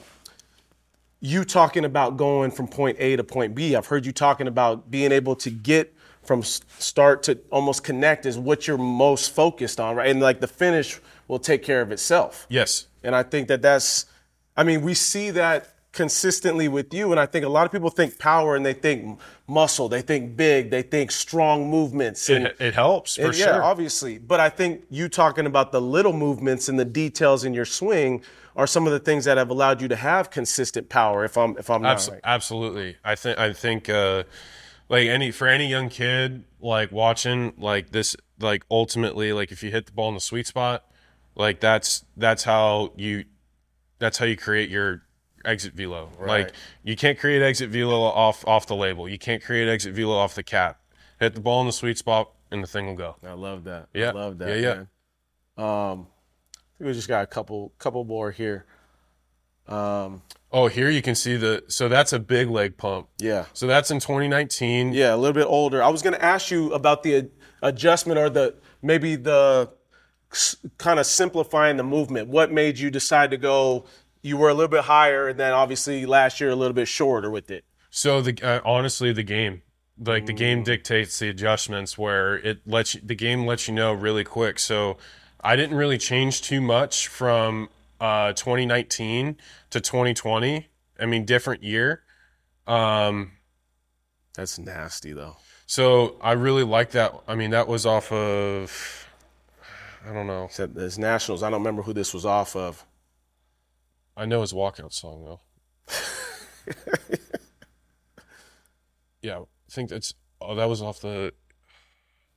[1.22, 4.90] you talking about going from point A to point B, I've heard you talking about
[4.90, 9.96] being able to get from start to almost connect is what you're most focused on,
[9.96, 10.10] right?
[10.10, 12.46] And like the finish will take care of itself.
[12.50, 12.88] Yes.
[13.04, 14.06] And I think that that's,
[14.58, 17.12] I mean, we see that consistently with you.
[17.12, 20.38] And I think a lot of people think power and they think muscle, they think
[20.38, 22.30] big, they think strong movements.
[22.30, 23.64] And, It, it helps for and yeah, sure.
[23.64, 24.18] obviously.
[24.18, 28.24] But I think you talking about the little movements and the details in your swing
[28.56, 31.24] are some of the things that have allowed you to have consistent power.
[31.24, 32.22] If I'm if I'm not Abs- right.
[32.24, 32.98] Absolutely.
[33.04, 34.24] I think I think uh,
[34.90, 39.72] like any for any young kid like watching like this like ultimately like if you
[39.72, 40.86] hit the ball in the sweet spot,
[41.40, 43.26] like that's that's how you
[43.98, 45.02] that's how you create your
[45.46, 46.10] exit velo.
[46.20, 46.44] Right.
[46.46, 49.10] Like you can't create exit velo off off the label.
[49.10, 50.80] You can't create exit velo off the cap.
[51.20, 53.16] Hit the ball in the sweet spot and the thing will go.
[53.26, 53.88] I love that.
[53.94, 54.10] Yeah.
[54.10, 54.50] I love that.
[54.50, 54.74] Yeah, yeah.
[54.76, 54.88] Man.
[55.58, 56.08] Um,
[56.54, 58.66] I think we just got a couple couple more here.
[59.68, 60.22] Um,
[60.52, 63.08] Oh, here you can see the so that's a big leg pump.
[63.20, 63.46] yeah.
[63.54, 64.94] So that's in 2019.
[64.94, 65.84] Yeah, a little bit older.
[65.84, 67.30] I was going to ask you about the ad-
[67.62, 69.70] adjustment or the maybe the
[70.78, 72.28] kind of simplifying the movement.
[72.28, 73.86] What made you decide to go?
[74.22, 77.30] You were a little bit higher, and then obviously last year a little bit shorter
[77.32, 77.64] with it.
[77.90, 79.62] So the uh, honestly, the game,
[79.98, 80.38] like the Mm.
[80.38, 84.60] game dictates the adjustments where it lets you, the game lets you know really quick.
[84.60, 84.98] So
[85.42, 89.38] I didn't really change too much from uh, 2019
[89.72, 90.68] to 2020.
[91.00, 92.04] I mean, different year.
[92.68, 93.32] Um,
[94.36, 95.38] That's nasty though.
[95.66, 97.14] so I really like that.
[97.28, 99.09] I mean, that was off of
[100.08, 100.46] I don't know.
[100.46, 101.44] Except there's nationals.
[101.44, 102.86] I don't remember who this was off of.
[104.16, 105.40] I know his walkout song though.
[109.22, 110.14] yeah, I think that's.
[110.42, 111.34] Oh, that was off the.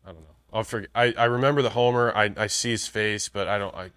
[0.04, 0.36] I don't know.
[0.52, 0.90] I'll forget.
[0.94, 2.12] I, I remember the homer.
[2.14, 3.74] I, I see his face, but I don't.
[3.74, 3.90] I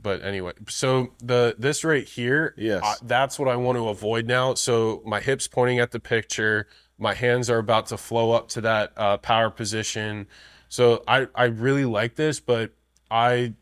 [0.00, 2.82] but anyway, so the this right here, Yes.
[2.84, 4.54] I- that's what I want to avoid now.
[4.54, 6.68] So my hips pointing at the picture,
[6.98, 10.26] my hands are about to flow up to that uh, power position.
[10.68, 12.72] So I I really like this, but
[13.10, 13.54] I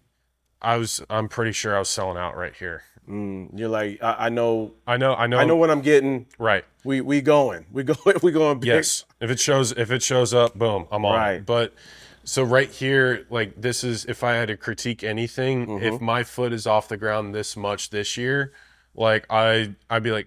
[0.60, 2.82] I was I'm pretty sure I was selling out right here.
[3.08, 6.26] Mm, you're like, I, I know, I know I know I know what I'm getting.
[6.38, 6.64] right.
[6.84, 8.66] We we going, we go, we going big.
[8.68, 9.04] Yes.
[9.20, 11.14] If it shows if it shows up, boom, I'm on.
[11.14, 11.46] Right.
[11.46, 11.72] But
[12.24, 15.84] so right here, like this is if I had to critique anything, Mm-hmm.
[15.84, 18.52] if my foot is off the ground this much this year,
[18.96, 20.26] like I I'd be like,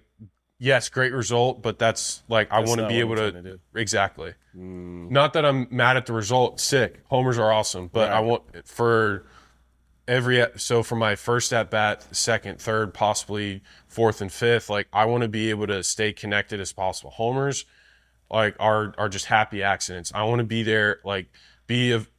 [0.60, 3.58] yes, great result, but that's like I want to be able to do.
[3.74, 4.34] exactly.
[4.54, 7.00] Not that I'm mad at the result, sick.
[7.08, 9.24] Homers are awesome, but I want for
[10.06, 15.06] every so for my first at bat, second, third, possibly fourth and fifth, like I
[15.06, 17.10] want to be able to stay connected as possible.
[17.10, 17.64] Homers
[18.30, 20.12] like are are just happy accidents.
[20.14, 21.28] I want to be there, like
[21.66, 22.10] be of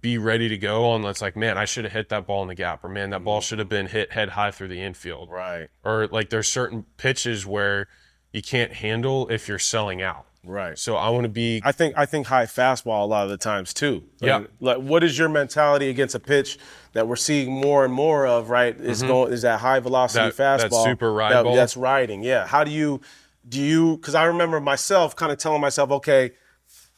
[0.00, 1.02] be ready to go on.
[1.02, 3.24] That's like, man, I should have hit that ball in the gap, or man, that
[3.24, 6.84] ball should have been hit head high through the infield, Right, or like there's certain
[6.96, 7.88] pitches where
[8.32, 10.24] you can't handle if you're selling out.
[10.44, 10.78] right.
[10.78, 13.36] So I want to be I think I think high fastball a lot of the
[13.36, 14.04] times too.
[14.20, 14.38] Yeah.
[14.38, 16.58] Like, like what is your mentality against a pitch
[16.94, 18.48] that we're seeing more and more of?
[18.48, 20.36] Right, is going is that high velocity Mm-hmm.
[20.38, 21.54] That fastball super ride that- ball?
[21.54, 22.22] That's riding.
[22.22, 22.46] Yeah.
[22.46, 23.02] How do you
[23.46, 23.96] do you?
[23.98, 26.30] Because I remember myself kind of telling myself, okay,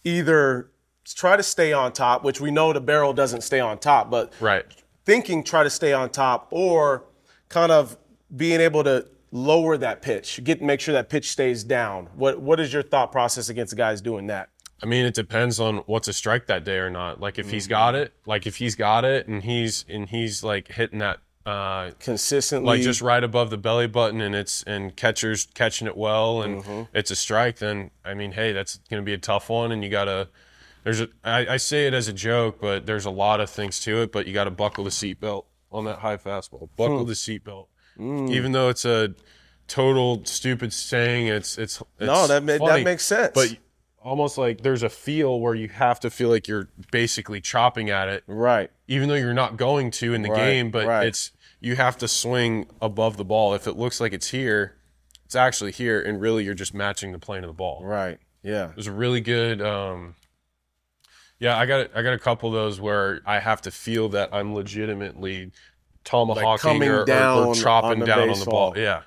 [0.04, 0.70] either
[1.04, 4.32] try to stay on top, which we know the barrel doesn't stay on top, but
[4.40, 4.64] right.
[5.04, 7.04] thinking try to stay on top or
[7.48, 7.96] kind of
[8.34, 12.08] being able to lower that pitch, get make sure that pitch stays down.
[12.14, 14.48] What what is your thought process against guys doing that?
[14.82, 17.20] I mean, it depends on what's a strike that day or not.
[17.20, 20.68] Like if he's got it, like if he's got it and he's and he's like
[20.68, 25.48] hitting that uh Consistently, like just right above the belly button and it's and catchers
[25.54, 29.18] catching it well and it's a strike, then I mean, hey, that's gonna be a
[29.18, 30.28] tough one and you gotta
[30.84, 33.80] there's a I, I say it as a joke, but there's a lot of things
[33.80, 36.68] to it, but you gotta buckle the seatbelt on that high fastball.
[36.76, 37.66] Buckle the seatbelt.
[37.98, 39.14] Even though it's a
[39.66, 43.32] total stupid saying, it's it's, it's No, that ma- that makes sense.
[43.34, 43.56] But
[44.02, 48.06] almost like there's a feel where you have to feel like you're basically chopping at
[48.08, 48.70] it right.
[48.86, 51.06] even though you're not going to in the Right, game, but right.
[51.06, 53.54] it's you have to swing above the ball.
[53.54, 54.76] If it looks like it's here,
[55.24, 57.82] it's actually here, and really you're just matching the plane of the ball.
[57.82, 58.18] Right.
[58.42, 58.68] Yeah.
[58.70, 60.16] It was a really good, um,
[61.44, 61.58] yeah.
[61.58, 64.54] I got I got a couple of those where I have to feel that I'm
[64.54, 65.52] legitimately
[66.04, 68.76] tomahawking coming or, or- down or, chopping on down on the ball.
[68.76, 69.02] Yeah,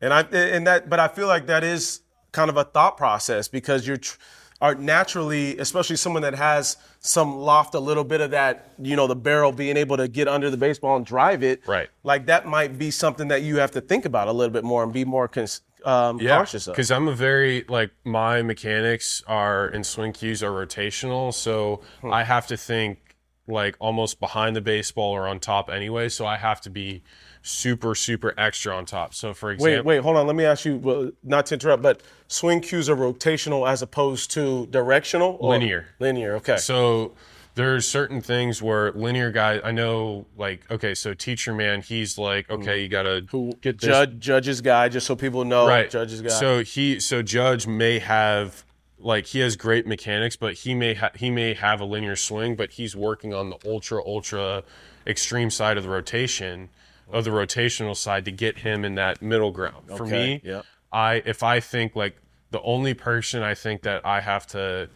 [0.00, 2.00] And I and that, but I feel like that is
[2.32, 4.18] kind of a thought process because you're tr-
[4.60, 9.06] are naturally, especially someone that has some loft, a little bit of that, you know,
[9.06, 11.66] the barrel being able to get under the baseball and drive it.
[11.66, 11.88] Right.
[12.02, 14.82] Like that might be something that you have to think about a little bit more
[14.82, 16.36] and be more cons- um, yeah.
[16.36, 16.74] conscious of.
[16.74, 22.12] Because I'm a very like my mechanics are and swing cues are rotational, so Hmm.
[22.12, 23.16] I have to think
[23.46, 26.08] like almost behind the baseball or on top anyway.
[26.08, 27.02] So I have to be
[27.42, 29.14] super super extra on top.
[29.14, 30.26] So for Wait, wait, hold on.
[30.26, 34.30] Let me ask you, well, not to interrupt, but swing cues are rotational as opposed
[34.32, 35.38] to directional?
[35.40, 35.86] or- Linear.
[35.98, 36.56] Linear, okay.
[36.58, 37.14] So
[37.58, 42.46] there's certain things where linear guys, I know, like okay, so teacher man, he's like,
[42.46, 42.52] hmm.
[42.52, 43.22] okay, you gotta
[43.60, 45.66] get this Judge, judge's guy, just so people know.
[45.66, 45.90] right.
[45.90, 46.28] Judge's guy.
[46.28, 48.64] So he, so Judge may have
[49.00, 52.54] like he has great mechanics, but he may ha- he may have a linear swing,
[52.54, 54.62] but he's working on the ultra ultra
[55.04, 56.68] extreme side of the rotation
[57.10, 59.88] of the rotational side to get him in that middle ground.
[59.88, 60.64] For Okay, me, yep.
[60.92, 62.18] I if I think like
[62.52, 64.88] the only person I think that I have to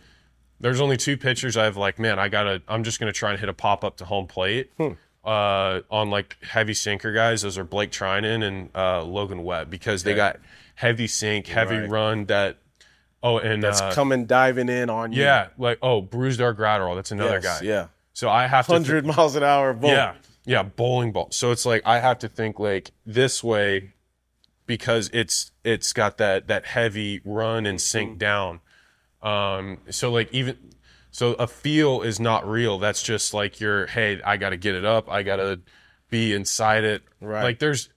[0.62, 3.50] there's only two pitchers I've like, man, I gotta I'm just gonna try and hit
[3.50, 4.70] a pop up to home plate.
[4.78, 4.92] Hmm.
[5.24, 10.02] Uh, on like heavy sinker guys, those are Blake Treinen and uh, Logan Webb because
[10.02, 10.40] they got
[10.74, 11.88] heavy sink, heavy Right.
[11.90, 12.56] run that
[13.22, 15.22] oh and That's uh, coming diving in on you.
[15.22, 17.66] yeah, like oh Brusdar Graterol, that's another Yes, guy.
[17.66, 17.86] Yeah.
[18.14, 19.78] So I have to 100 miles an hour.
[19.80, 21.28] Yeah, yeah, bowling ball.
[21.30, 23.92] So it's like I have to think like this way
[24.66, 28.58] because it's it's got that that heavy run and sink down.
[29.22, 30.56] Um, so like even
[31.10, 32.78] so a feel is not real.
[32.78, 35.10] That's just like your hey, I got to get it up.
[35.10, 35.60] I got to
[36.10, 37.02] be inside it.
[37.20, 37.42] Right.
[37.42, 37.88] Like there's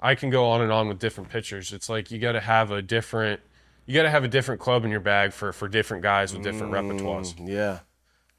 [0.00, 1.72] I can go on and on with different pitchers.
[1.72, 3.40] It's like you got to have a different
[3.86, 6.42] you got to have a different club in your bag for for different guys with
[6.42, 7.34] different repertoires.
[7.38, 7.80] Yeah.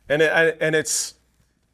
[0.08, 1.16] And it, and it's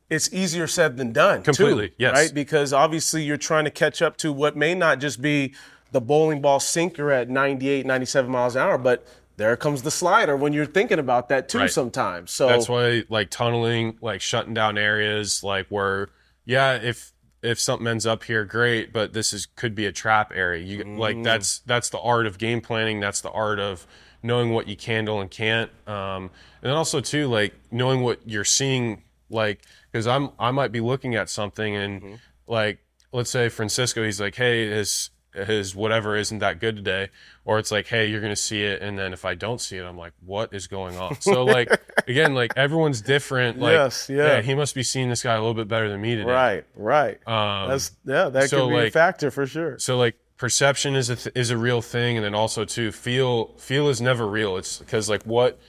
[0.10, 1.40] it's easier said than done.
[1.40, 2.14] too, Completely, yes.
[2.14, 2.34] Right?
[2.34, 5.54] Because obviously you're trying to catch up to what may not just be
[5.92, 9.06] the bowling ball sinker at 98, 97 miles an hour, but
[9.38, 11.72] there comes the slider when you're thinking about that too Right.
[11.72, 12.32] sometimes.
[12.32, 16.10] So That's why like tunneling, like shutting down areas, like where
[16.46, 20.32] yeah, if if something ends up here, great, but this is could be a trap
[20.34, 20.64] area.
[20.64, 23.00] You like that's that's the art of game planning.
[23.00, 23.88] That's the art of
[24.24, 25.72] knowing what you can handle and can't.
[25.88, 26.30] Um,
[26.62, 29.62] and then also too like knowing what you're seeing, like
[29.92, 32.80] because I'm I might be looking at something and like
[33.12, 37.10] let's say Francisco, he's like, hey, his his whatever isn't that good today,
[37.46, 39.84] or it's like, hey, you're gonna see it, and then if I don't see it,
[39.84, 41.20] I'm like, what is going on?
[41.22, 41.70] So like
[42.08, 43.60] again, like everyone's different.
[43.60, 44.42] Like, Yes, yeah.
[44.42, 46.30] he must be seeing this guy a little bit better than me today.
[46.32, 47.28] Right, right.
[47.28, 49.78] Um, That's yeah, that so, could be a factor for sure.
[49.80, 53.54] so like perception is a th- is a real thing, and then also too feel
[53.58, 54.58] feel is never real.
[54.58, 55.60] It's because like what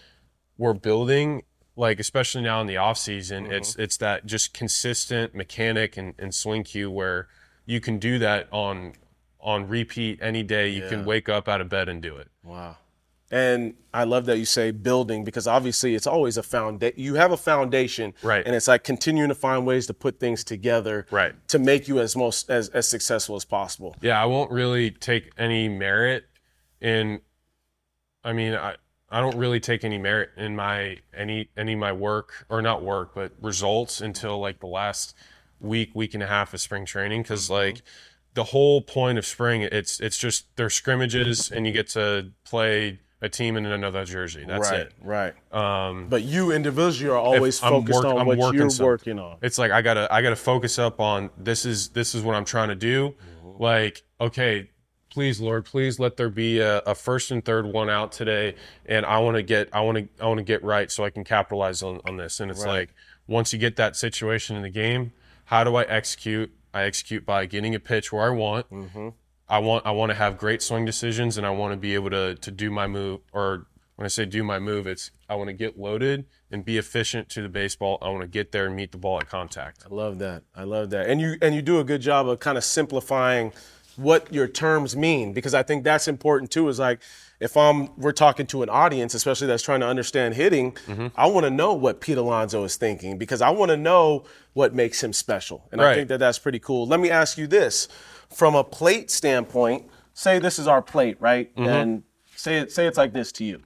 [0.58, 1.42] we're building,
[1.76, 3.52] like especially now in the off season, Mm-hmm.
[3.52, 7.28] it's it's that just consistent mechanic and, and swing cue where
[7.64, 8.94] you can do that on
[9.42, 10.68] on repeat any day.
[10.68, 10.88] You Yeah.
[10.88, 12.28] can wake up out of bed and do it.
[12.42, 12.76] Wow.
[13.30, 17.00] And I love that you say building because obviously it's always a foundation.
[17.00, 18.44] You have a foundation, Right.
[18.46, 21.34] And it's like continuing to find ways to put things together, Right.
[21.48, 23.96] to make you as most as, as successful as possible.
[24.02, 26.26] Yeah, I won't really take any merit
[26.80, 27.22] in.
[28.22, 28.76] I mean, I
[29.10, 32.82] I don't really take any merit in my any any of my work or not
[32.82, 35.14] work, but results until like the last
[35.58, 37.54] week week and a half of spring training because mm-hmm.
[37.54, 37.82] like
[38.34, 42.98] the whole point of spring it's it's just they're scrimmages and you get to play
[43.20, 44.44] a team in another jersey.
[44.46, 44.92] That's right, it.
[45.00, 45.34] right.
[45.52, 48.86] Um, But you individually are always focused work- on I'm what you're something.
[48.86, 49.36] working on.
[49.42, 52.44] it's like I gotta I gotta focus up on this is this is what I'm
[52.44, 53.14] trying to do.
[53.58, 54.70] Like, okay,
[55.10, 58.56] please Lord, please let there be a, a first and third one out today,
[58.86, 61.10] and I want to get I want to I want to get right so I
[61.10, 62.40] can capitalize on on this.
[62.40, 62.72] And it's Right.
[62.80, 62.94] like
[63.28, 65.12] once you get that situation in the game,
[65.44, 66.50] how do I execute?
[66.74, 68.70] I execute by getting a pitch where I want.
[68.70, 69.08] Mm-hmm.
[69.48, 72.10] I want I want to have great swing decisions, and I want to be able
[72.10, 73.20] to to do my move.
[73.32, 73.66] Or
[73.96, 77.28] when I say do my move, it's I want to get loaded and be efficient
[77.30, 77.98] to the baseball.
[78.00, 79.84] I want to get there and meet the ball at contact.
[79.84, 80.44] I love that.
[80.54, 81.08] I love that.
[81.08, 83.52] And you and you do a good job of kind of simplifying
[83.96, 86.68] what your terms mean because I think that's important too.
[86.68, 87.00] Is like
[87.42, 91.08] if I'm we're talking to an audience, especially that's trying to understand hitting, Mm-hmm.
[91.16, 94.74] I want to know what Pete Alonso is thinking because I want to know what
[94.74, 95.68] makes him special.
[95.72, 96.86] And I think that that's pretty cool.
[96.86, 97.88] Let me ask you this:
[98.30, 101.54] from a plate standpoint, say this is our plate, right?
[101.54, 101.68] Mm-hmm.
[101.68, 102.02] And
[102.36, 103.62] say it say it's like this to you.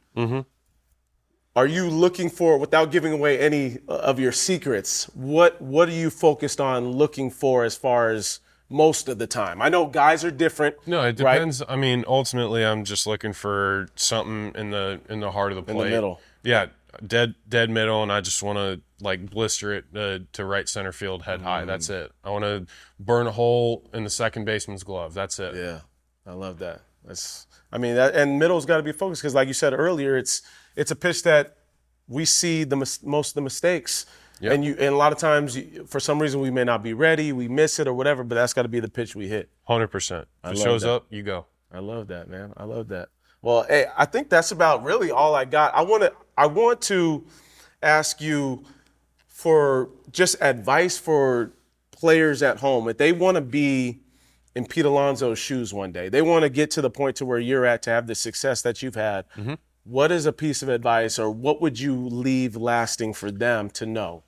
[1.55, 6.11] Are you looking for, without giving away any of your secrets, what what are you
[6.11, 9.62] focused on looking for as far as most of the time?
[9.62, 10.77] I know guys are different.
[10.87, 11.35] No, it right?
[11.35, 11.62] depends.
[11.69, 15.73] I mean, ultimately, I'm just looking for something in the in the heart of the
[15.73, 16.21] the middle.
[16.43, 16.67] Yeah,
[17.05, 20.93] dead dead middle, and I just want to like blister it uh, to right center
[20.93, 21.62] field, head high.
[21.62, 21.67] Mm.
[21.67, 22.12] That's it.
[22.25, 22.67] I want to
[22.99, 25.14] burn a hole in the second baseman's glove.
[25.14, 25.55] That's it.
[25.55, 25.81] Yeah,
[26.27, 26.83] I love that.
[27.05, 30.17] That's, I mean, that, and middle's got to be focused because, like you said earlier,
[30.17, 30.43] it's
[30.75, 31.57] it's a pitch that
[32.09, 34.07] we see the mis- most of the mistakes.
[34.41, 34.53] Yep.
[34.53, 36.93] And you, and a lot of times, you, for some reason, we may not be
[36.93, 39.49] ready, we miss it or whatever, but that's got to be the pitch we hit.
[39.64, 40.28] Hundred percent.
[40.45, 40.91] If it shows that.
[40.91, 41.47] up, you go.
[41.72, 42.53] I love that, man.
[42.57, 43.09] I love that.
[43.43, 45.74] Well, hey, I think that's about really all I got.
[45.74, 47.24] I want to I want to
[47.82, 48.64] ask you
[49.26, 51.53] for just advice for
[51.93, 54.01] players at home if they want to be
[54.55, 56.09] in Pete Alonso's shoes one day.
[56.09, 58.62] They want to get to the point to where you're at to have the success
[58.62, 59.26] that you've had.
[59.37, 59.55] Mm-hmm.
[59.84, 63.87] What is a piece of advice or what would you leave lasting for them to
[63.87, 64.24] know?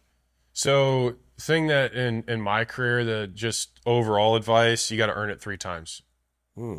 [0.59, 5.31] So, thing that in in my career, the just overall advice, you got to earn
[5.31, 6.03] it three times.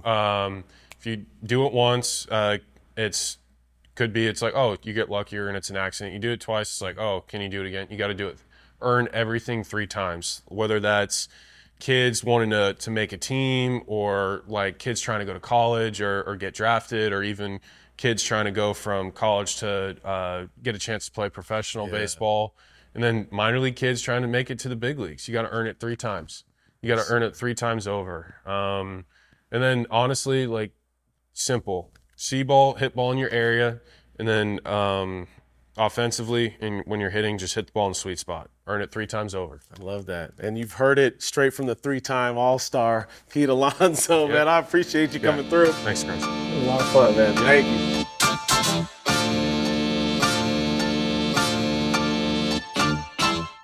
[0.05, 0.65] Um,
[0.97, 2.57] if you do it once, uh,
[2.97, 3.37] it's
[3.95, 6.13] could be it's like oh you get luckier and it's an accident.
[6.13, 7.87] You do it twice, it's like oh can you do it again?
[7.89, 8.39] You got to do it.
[8.81, 11.29] Earn everything three times, whether that's
[11.79, 16.01] kids wanting to, to make a team or like kids trying to go to college
[16.01, 17.61] or, or get drafted or even
[17.95, 22.53] kids trying to go from college to uh, get a chance to play professional baseball
[22.93, 25.43] and then minor league kids trying to make it to the big leagues you got
[25.43, 26.43] to earn it three times
[26.81, 29.05] you got to earn it three times over um,
[29.51, 30.71] and then honestly like
[31.33, 33.79] simple see ball hit ball in your area
[34.17, 35.27] and then um,
[35.77, 38.91] offensively and when you're hitting just hit the ball in the sweet spot earn it
[38.91, 40.31] three times over I love that.
[40.39, 44.47] And you've heard it straight from the three-time All-Star Pete Alonso, man.
[44.47, 45.71] I appreciate you coming through.
[45.71, 46.27] thanks was a
[46.65, 47.35] lot of fun, man.
[47.35, 48.95] Thank you.